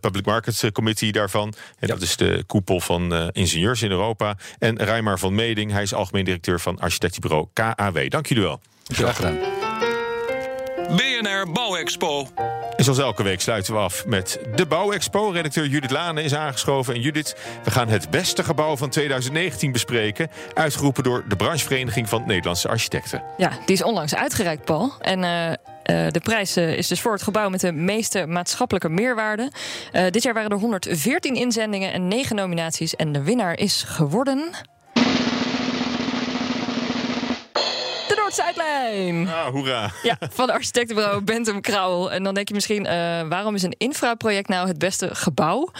Public 0.00 0.24
Market 0.24 0.72
Committee 0.72 1.12
daarvan. 1.12 1.54
En 1.78 1.86
ja. 1.88 1.94
dat 1.94 2.02
is 2.02 2.16
de 2.16 2.44
koepel 2.46 2.80
van 2.80 3.30
ingenieurs 3.32 3.82
in 3.82 3.90
Europa. 3.90 4.36
En 4.58 4.76
Rijmar 4.76 5.18
van 5.18 5.34
Meding, 5.34 5.72
hij 5.72 5.82
is 5.82 5.94
algemeen 5.94 6.24
directeur 6.24 6.60
van 6.60 6.78
architectenbureau 6.78 7.46
KAW. 7.52 8.10
Dank 8.10 8.26
jullie 8.26 8.44
wel. 8.44 8.60
Graag 8.84 9.16
gedaan. 9.16 9.38
BNR 10.96 11.52
Bouwexpo. 11.52 12.28
En 12.76 12.84
zoals 12.84 12.98
elke 12.98 13.22
week 13.22 13.40
sluiten 13.40 13.74
we 13.74 13.78
af 13.78 14.06
met 14.06 14.40
de 14.54 14.66
Bouwexpo. 14.66 15.30
Redacteur 15.30 15.66
Judith 15.66 15.90
Lane 15.90 16.22
is 16.22 16.34
aangeschoven. 16.34 16.94
En 16.94 17.00
Judith, 17.00 17.36
we 17.64 17.70
gaan 17.70 17.88
het 17.88 18.10
beste 18.10 18.44
gebouw 18.44 18.76
van 18.76 18.90
2019 18.90 19.72
bespreken. 19.72 20.28
Uitgeroepen 20.54 21.02
door 21.02 21.24
de 21.28 21.36
branchevereniging 21.36 22.08
van 22.08 22.22
Nederlandse 22.26 22.68
architecten. 22.68 23.22
Ja, 23.36 23.50
die 23.66 23.74
is 23.74 23.82
onlangs 23.82 24.14
uitgereikt, 24.14 24.64
Paul. 24.64 24.92
En 25.00 25.22
uh, 25.22 25.52
Uh, 25.90 26.06
de 26.10 26.20
prijs 26.20 26.56
uh, 26.56 26.76
is 26.76 26.88
dus 26.88 27.00
voor 27.00 27.12
het 27.12 27.22
gebouw 27.22 27.48
met 27.48 27.60
de 27.60 27.72
meeste 27.72 28.26
maatschappelijke 28.26 28.88
meerwaarde. 28.88 29.50
Uh, 29.92 30.02
dit 30.10 30.22
jaar 30.22 30.34
waren 30.34 30.50
er 30.50 30.58
114 30.58 31.34
inzendingen 31.34 31.92
en 31.92 32.08
9 32.08 32.36
nominaties. 32.36 32.96
En 32.96 33.12
de 33.12 33.22
winnaar 33.22 33.58
is 33.58 33.82
geworden. 33.82 34.50
Noord-Zuidlijn. 38.30 39.28
Ah, 39.28 39.46
hoera. 39.46 39.90
Ja, 40.02 40.16
van 40.30 40.50
architectenbureau 40.50 41.22
Bentham 41.22 41.60
Krauwel. 41.60 42.12
En 42.12 42.22
dan 42.22 42.34
denk 42.34 42.48
je 42.48 42.54
misschien, 42.54 42.84
uh, 42.84 42.92
waarom 43.28 43.54
is 43.54 43.62
een 43.62 43.74
infraproject 43.78 44.48
nou 44.48 44.68
het 44.68 44.78
beste 44.78 45.14
gebouw? 45.14 45.70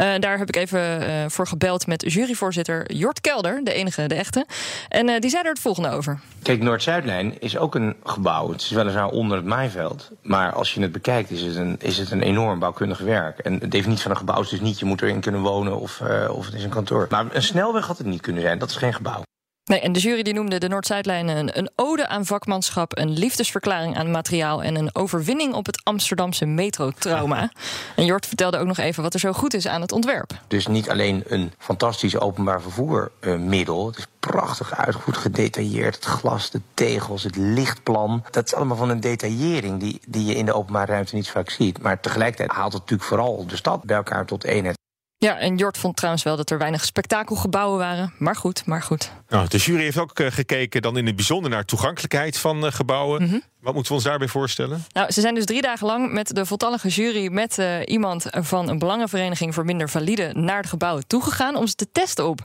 Uh, 0.00 0.14
daar 0.18 0.38
heb 0.38 0.48
ik 0.48 0.56
even 0.56 1.02
uh, 1.02 1.24
voor 1.26 1.46
gebeld 1.46 1.86
met 1.86 2.12
juryvoorzitter 2.12 2.92
Jort 2.92 3.20
Kelder, 3.20 3.60
de 3.64 3.72
enige, 3.72 4.06
de 4.06 4.14
echte. 4.14 4.46
En 4.88 5.20
die 5.20 5.30
zei 5.30 5.42
er 5.42 5.48
het 5.50 5.60
volgende 5.60 5.90
over. 5.90 6.20
Kijk, 6.42 6.62
Noord-Zuidlijn 6.62 7.40
is 7.40 7.56
ook 7.56 7.74
een 7.74 7.96
gebouw. 8.04 8.50
Het 8.50 8.60
is 8.60 8.70
weliswaar 8.70 9.08
onder 9.08 9.36
het 9.36 9.46
maaiveld. 9.46 10.10
Maar 10.22 10.52
als 10.52 10.74
je 10.74 10.80
het 10.80 10.92
bekijkt, 10.92 11.30
is 11.30 11.42
het 11.42 11.56
een, 11.56 11.76
is 11.80 11.98
het 11.98 12.10
een 12.10 12.22
enorm 12.22 12.58
bouwkundig 12.58 12.98
werk. 12.98 13.38
En 13.38 13.52
het 13.52 13.70
definitie 13.70 14.02
van 14.02 14.10
een 14.10 14.16
gebouw 14.16 14.40
is 14.40 14.48
dus 14.48 14.60
niet, 14.60 14.78
je 14.78 14.84
moet 14.84 15.02
erin 15.02 15.20
kunnen 15.20 15.40
wonen 15.40 15.80
of, 15.80 16.00
of 16.30 16.44
het 16.46 16.54
is 16.54 16.64
een 16.64 16.70
kantoor. 16.70 17.06
Maar 17.10 17.26
een 17.32 17.42
snelweg 17.42 17.86
had 17.86 17.98
het 17.98 18.06
niet 18.06 18.20
kunnen 18.20 18.42
zijn. 18.42 18.58
Dat 18.58 18.70
is 18.70 18.76
geen 18.76 18.94
gebouw. 18.94 19.22
Nee, 19.68 19.80
en 19.80 19.92
de 19.92 20.00
jury 20.00 20.22
die 20.22 20.34
noemde 20.34 20.58
de 20.58 20.68
Noord-Zuidlijn 20.68 21.28
een, 21.28 21.58
een, 21.58 21.70
ode 21.76 22.08
aan 22.08 22.24
vakmanschap, 22.24 22.98
een 22.98 23.18
liefdesverklaring 23.18 23.96
aan 23.96 24.10
materiaal 24.10 24.62
en 24.62 24.76
een 24.76 24.94
overwinning 24.94 25.54
op 25.54 25.66
het 25.66 25.80
Amsterdamse 25.84 26.46
metrotrauma. 26.46 27.50
en 27.96 28.04
Jort 28.04 28.26
vertelde 28.26 28.58
ook 28.58 28.66
nog 28.66 28.78
even 28.78 29.02
wat 29.02 29.14
er 29.14 29.20
zo 29.20 29.32
goed 29.32 29.54
is 29.54 29.66
aan 29.66 29.80
het 29.80 29.92
ontwerp. 29.92 30.30
Dus 30.46 30.66
niet 30.66 30.90
alleen 30.90 31.22
een 31.26 31.52
fantastisch 31.58 32.18
openbaar 32.18 32.62
vervoermiddel. 32.62 33.86
het 33.86 33.96
is 33.96 34.06
prachtig 34.20 34.76
uitgevoerd, 34.76 35.16
gedetailleerd. 35.16 35.94
Het 35.94 36.04
glas, 36.04 36.50
de 36.50 36.60
tegels, 36.74 37.22
het 37.22 37.36
lichtplan. 37.36 38.24
Dat 38.30 38.46
is 38.46 38.54
allemaal 38.54 38.76
van 38.76 38.90
een 38.90 39.00
detaillering 39.00 39.80
die, 39.80 40.00
die 40.06 40.24
je 40.24 40.34
in 40.34 40.44
de 40.44 40.54
openbare 40.54 40.92
ruimte 40.92 41.14
niet 41.14 41.30
vaak 41.30 41.50
ziet. 41.50 41.82
Maar 41.82 42.00
tegelijkertijd 42.00 42.50
haalt 42.50 42.72
het 42.72 42.80
natuurlijk 42.80 43.08
vooral 43.08 43.46
de 43.46 43.56
stad 43.56 43.82
bij 43.84 43.96
elkaar 43.96 44.26
tot 44.26 44.44
eenheid. 44.44 44.77
Ja, 45.20 45.38
en 45.38 45.56
Jort 45.56 45.78
vond 45.78 45.96
trouwens 45.96 46.24
wel 46.24 46.36
dat 46.36 46.50
er 46.50 46.58
weinig 46.58 46.84
spektakelgebouwen 46.84 47.78
waren. 47.78 48.12
Maar 48.18 48.36
goed, 48.36 48.66
maar 48.66 48.82
goed. 48.82 49.12
Nou, 49.28 49.48
de 49.48 49.58
jury 49.58 49.82
heeft 49.82 49.98
ook 49.98 50.18
uh, 50.18 50.30
gekeken 50.30 50.82
dan 50.82 50.96
in 50.98 51.06
het 51.06 51.16
bijzonder 51.16 51.50
naar 51.50 51.64
toegankelijkheid 51.64 52.38
van 52.38 52.64
uh, 52.64 52.72
gebouwen. 52.72 53.22
Mm 53.22 53.28
-hmm. 53.28 53.42
Wat 53.60 53.74
moeten 53.74 53.92
we 53.92 53.98
ons 53.98 54.08
daarbij 54.08 54.28
voorstellen? 54.28 54.84
Nou, 54.92 55.10
ze 55.12 55.20
zijn 55.20 55.34
dus 55.34 55.44
drie 55.44 55.62
dagen 55.62 55.86
lang 55.86 56.12
met 56.12 56.34
de 56.34 56.46
voltallige 56.46 56.88
jury... 56.88 57.32
met 57.32 57.58
uh, 57.58 57.76
iemand 57.84 58.26
van 58.30 58.68
een 58.68 58.78
belangenvereniging 58.78 59.54
voor 59.54 59.64
minder 59.64 59.88
valide... 59.88 60.32
naar 60.34 60.56
het 60.56 60.66
gebouw 60.66 60.98
toegegaan 61.06 61.56
om 61.56 61.66
ze 61.66 61.74
te 61.74 61.92
testen 61.92 62.28
op 62.28 62.40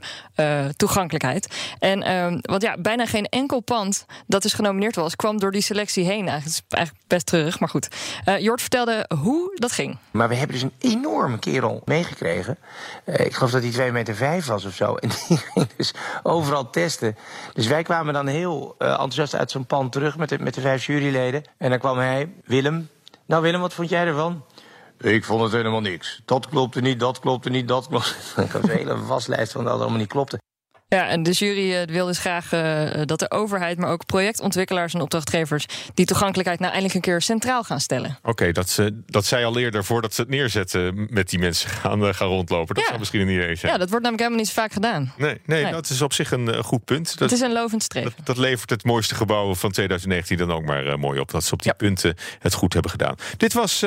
toegankelijkheid. 0.76 1.74
En, 1.78 2.02
ehm, 2.02 2.38
want 2.40 2.62
ja, 2.62 2.76
bijna 2.78 3.06
geen 3.06 3.26
enkel 3.26 3.60
pand 3.60 4.06
dat 4.26 4.42
dus 4.42 4.52
genomineerd 4.52 4.96
was... 4.96 5.16
kwam 5.16 5.38
door 5.38 5.50
die 5.50 5.60
selectie 5.60 6.04
heen. 6.04 6.28
Eigenlijk, 6.28 6.46
is 6.46 6.62
eigenlijk 6.68 7.04
best 7.06 7.26
terug, 7.26 7.60
maar 7.60 7.68
goed. 7.68 7.88
Jort 8.38 8.60
vertelde 8.60 9.08
hoe 9.18 9.52
dat 9.54 9.72
ging. 9.72 9.98
Maar 10.10 10.28
we 10.28 10.34
hebben 10.34 10.56
dus 10.60 10.62
een 10.62 10.74
enorme 10.78 11.38
kerel 11.38 11.82
meegekregen. 11.84 12.58
ik 13.04 13.34
geloof 13.34 13.50
dat 13.50 13.62
hij 13.62 13.86
2,5 13.86 13.92
meter 13.92 14.14
vijf 14.14 14.46
was 14.46 14.64
of 14.64 14.74
zo. 14.74 14.94
En 14.94 15.08
die 15.08 15.38
ging 15.52 15.68
dus 15.76 15.94
overal 16.22 16.70
testen. 16.70 17.16
Dus 17.52 17.66
wij 17.66 17.82
kwamen 17.82 18.14
dan 18.14 18.26
heel 18.26 18.74
uh, 18.78 18.88
enthousiast 18.88 19.34
uit 19.34 19.50
zo'n 19.50 19.66
pand 19.66 19.92
terug 19.92 20.16
met 20.16 20.28
de, 20.28 20.38
met 20.38 20.54
de 20.54 20.60
vijf 20.60 20.82
juryleden. 21.04 21.42
En 21.58 21.70
dan 21.70 21.78
kwam 21.78 21.98
hij, 21.98 22.32
Willem. 22.44 22.88
Nou 23.26 23.42
Willem, 23.42 23.60
wat 23.60 23.74
vond 23.74 23.88
jij 23.88 24.06
ervan? 24.06 24.44
Ik 24.98 25.24
vond 25.24 25.42
het 25.42 25.52
helemaal 25.52 25.80
niks. 25.80 26.22
Dat 26.24 26.48
klopte 26.48 26.80
niet, 26.80 27.00
dat 27.00 27.18
klopte 27.18 27.50
niet, 27.50 27.68
dat 27.68 27.88
klopte. 27.88 28.14
Ik 28.42 28.50
had 28.50 28.62
een 28.62 28.70
hele 28.70 29.04
waslijst 29.04 29.52
van 29.52 29.64
dat 29.64 29.80
allemaal 29.80 29.98
niet 29.98 30.08
klopte. 30.08 30.38
Ja, 30.88 31.08
en 31.08 31.22
de 31.22 31.30
jury 31.30 31.72
uh, 31.72 31.82
wil 31.82 32.06
dus 32.06 32.18
graag 32.18 32.52
uh, 32.52 32.90
dat 33.04 33.18
de 33.18 33.30
overheid, 33.30 33.78
maar 33.78 33.90
ook 33.90 34.06
projectontwikkelaars 34.06 34.94
en 34.94 35.00
opdrachtgevers 35.00 35.66
die 35.94 36.06
toegankelijkheid 36.06 36.58
nou 36.58 36.72
eindelijk 36.72 36.94
een 36.94 37.12
keer 37.12 37.22
centraal 37.22 37.62
gaan 37.62 37.80
stellen. 37.80 38.18
Oké, 38.18 38.30
okay, 38.30 38.52
dat, 38.52 38.70
ze, 38.70 39.02
dat 39.06 39.24
zij 39.24 39.44
al 39.44 39.58
eerder 39.58 39.84
voordat 39.84 40.14
ze 40.14 40.20
het 40.20 40.30
neerzetten 40.30 41.06
met 41.10 41.30
die 41.30 41.38
mensen 41.38 41.70
gaan, 41.80 42.04
uh, 42.04 42.14
gaan 42.14 42.28
rondlopen. 42.28 42.74
Dat 42.74 42.82
ja. 42.82 42.88
zou 42.88 42.98
misschien 42.98 43.20
een 43.20 43.28
idee 43.28 43.54
zijn. 43.54 43.72
Ja, 43.72 43.78
dat 43.78 43.90
wordt 43.90 44.04
namelijk 44.04 44.18
helemaal 44.18 44.38
niet 44.38 44.48
zo 44.48 44.60
vaak 44.60 44.72
gedaan. 44.72 45.12
Nee, 45.16 45.40
nee, 45.44 45.62
nee. 45.62 45.72
dat 45.72 45.88
is 45.88 46.02
op 46.02 46.12
zich 46.12 46.30
een 46.30 46.64
goed 46.64 46.84
punt. 46.84 47.18
Dat, 47.18 47.30
het 47.30 47.32
is 47.32 47.40
een 47.40 47.52
lovend 47.52 47.82
streven. 47.82 48.12
Dat, 48.16 48.26
dat, 48.26 48.36
levert 48.36 48.70
het 48.70 48.84
mooiste 48.84 49.14
gebouw 49.14 49.54
van 49.54 49.70
2019 49.70 50.36
dan 50.36 50.52
ook 50.52 50.64
maar 50.64 50.98
mooi 50.98 51.20
op. 51.20 51.30
Dat 51.30 51.44
ze 51.44 51.52
op 51.52 51.62
die 51.62 51.70
ja. 51.70 51.76
punten 51.76 52.16
het 52.38 52.54
goed 52.54 52.72
hebben 52.72 52.90
gedaan. 52.90 53.14
Dit 53.36 53.52
was 53.52 53.84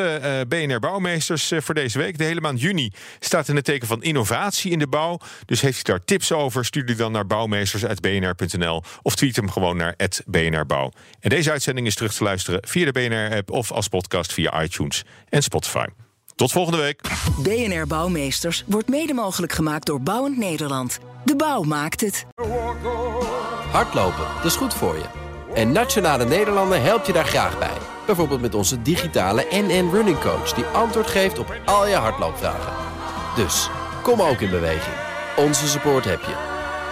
BNR 0.47 0.79
Bouwmeesters 0.79 1.51
voor 1.57 1.75
deze 1.75 1.97
week. 1.97 2.17
De 2.17 2.23
hele 2.23 2.41
maand 2.41 2.61
juni 2.61 2.91
staat 3.19 3.47
in 3.47 3.55
het 3.55 3.65
teken 3.65 3.87
van 3.87 4.03
innovatie 4.03 4.71
in 4.71 4.79
de 4.79 4.87
bouw. 4.87 5.19
Dus 5.45 5.61
heeft 5.61 5.79
u 5.79 5.81
daar 5.81 6.03
tips 6.05 6.31
over, 6.31 6.65
stuur 6.65 6.85
die 6.87 6.95
dan 6.95 7.11
naar 7.11 7.27
bouwmeesters.bnr.nl 7.27 8.83
of 9.01 9.15
tweet 9.15 9.35
hem 9.35 9.49
gewoon 9.49 9.77
naar 9.77 9.95
@bnrbouw. 10.25 10.91
En 11.19 11.29
deze 11.29 11.51
uitzending 11.51 11.87
is 11.87 11.95
terug 11.95 12.13
te 12.13 12.23
luisteren 12.23 12.59
via 12.67 12.91
de 12.91 12.91
BNR-app 12.91 13.51
of 13.51 13.71
als 13.71 13.87
podcast 13.87 14.33
via 14.33 14.63
iTunes 14.63 15.03
en 15.29 15.43
Spotify. 15.43 15.85
Tot 16.35 16.51
volgende 16.51 16.79
week. 16.79 17.01
BNR 17.43 17.87
Bouwmeesters 17.87 18.63
wordt 18.67 18.87
mede 18.87 19.13
mogelijk 19.13 19.51
gemaakt 19.51 19.85
door 19.85 20.01
Bouwend 20.01 20.37
Nederland. 20.37 20.99
De 21.25 21.35
bouw 21.35 21.61
maakt 21.63 22.01
het. 22.01 22.25
Hardlopen, 23.71 24.25
dat 24.35 24.45
is 24.45 24.55
goed 24.55 24.73
voor 24.73 24.95
je. 24.95 25.05
En 25.53 25.71
Nationale 25.71 26.25
Nederlanden 26.25 26.81
helpt 26.81 27.07
je 27.07 27.13
daar 27.13 27.25
graag 27.25 27.59
bij. 27.59 27.77
Bijvoorbeeld 28.05 28.41
met 28.41 28.55
onze 28.55 28.81
digitale 28.81 29.47
NN 29.51 29.89
Running 29.91 30.19
Coach... 30.19 30.53
die 30.53 30.65
antwoord 30.65 31.07
geeft 31.07 31.39
op 31.39 31.55
al 31.65 31.87
je 31.87 31.95
hardloopvragen. 31.95 32.73
Dus, 33.35 33.69
kom 34.03 34.21
ook 34.21 34.41
in 34.41 34.49
beweging. 34.49 34.95
Onze 35.37 35.67
support 35.67 36.05
heb 36.05 36.21
je. 36.21 36.56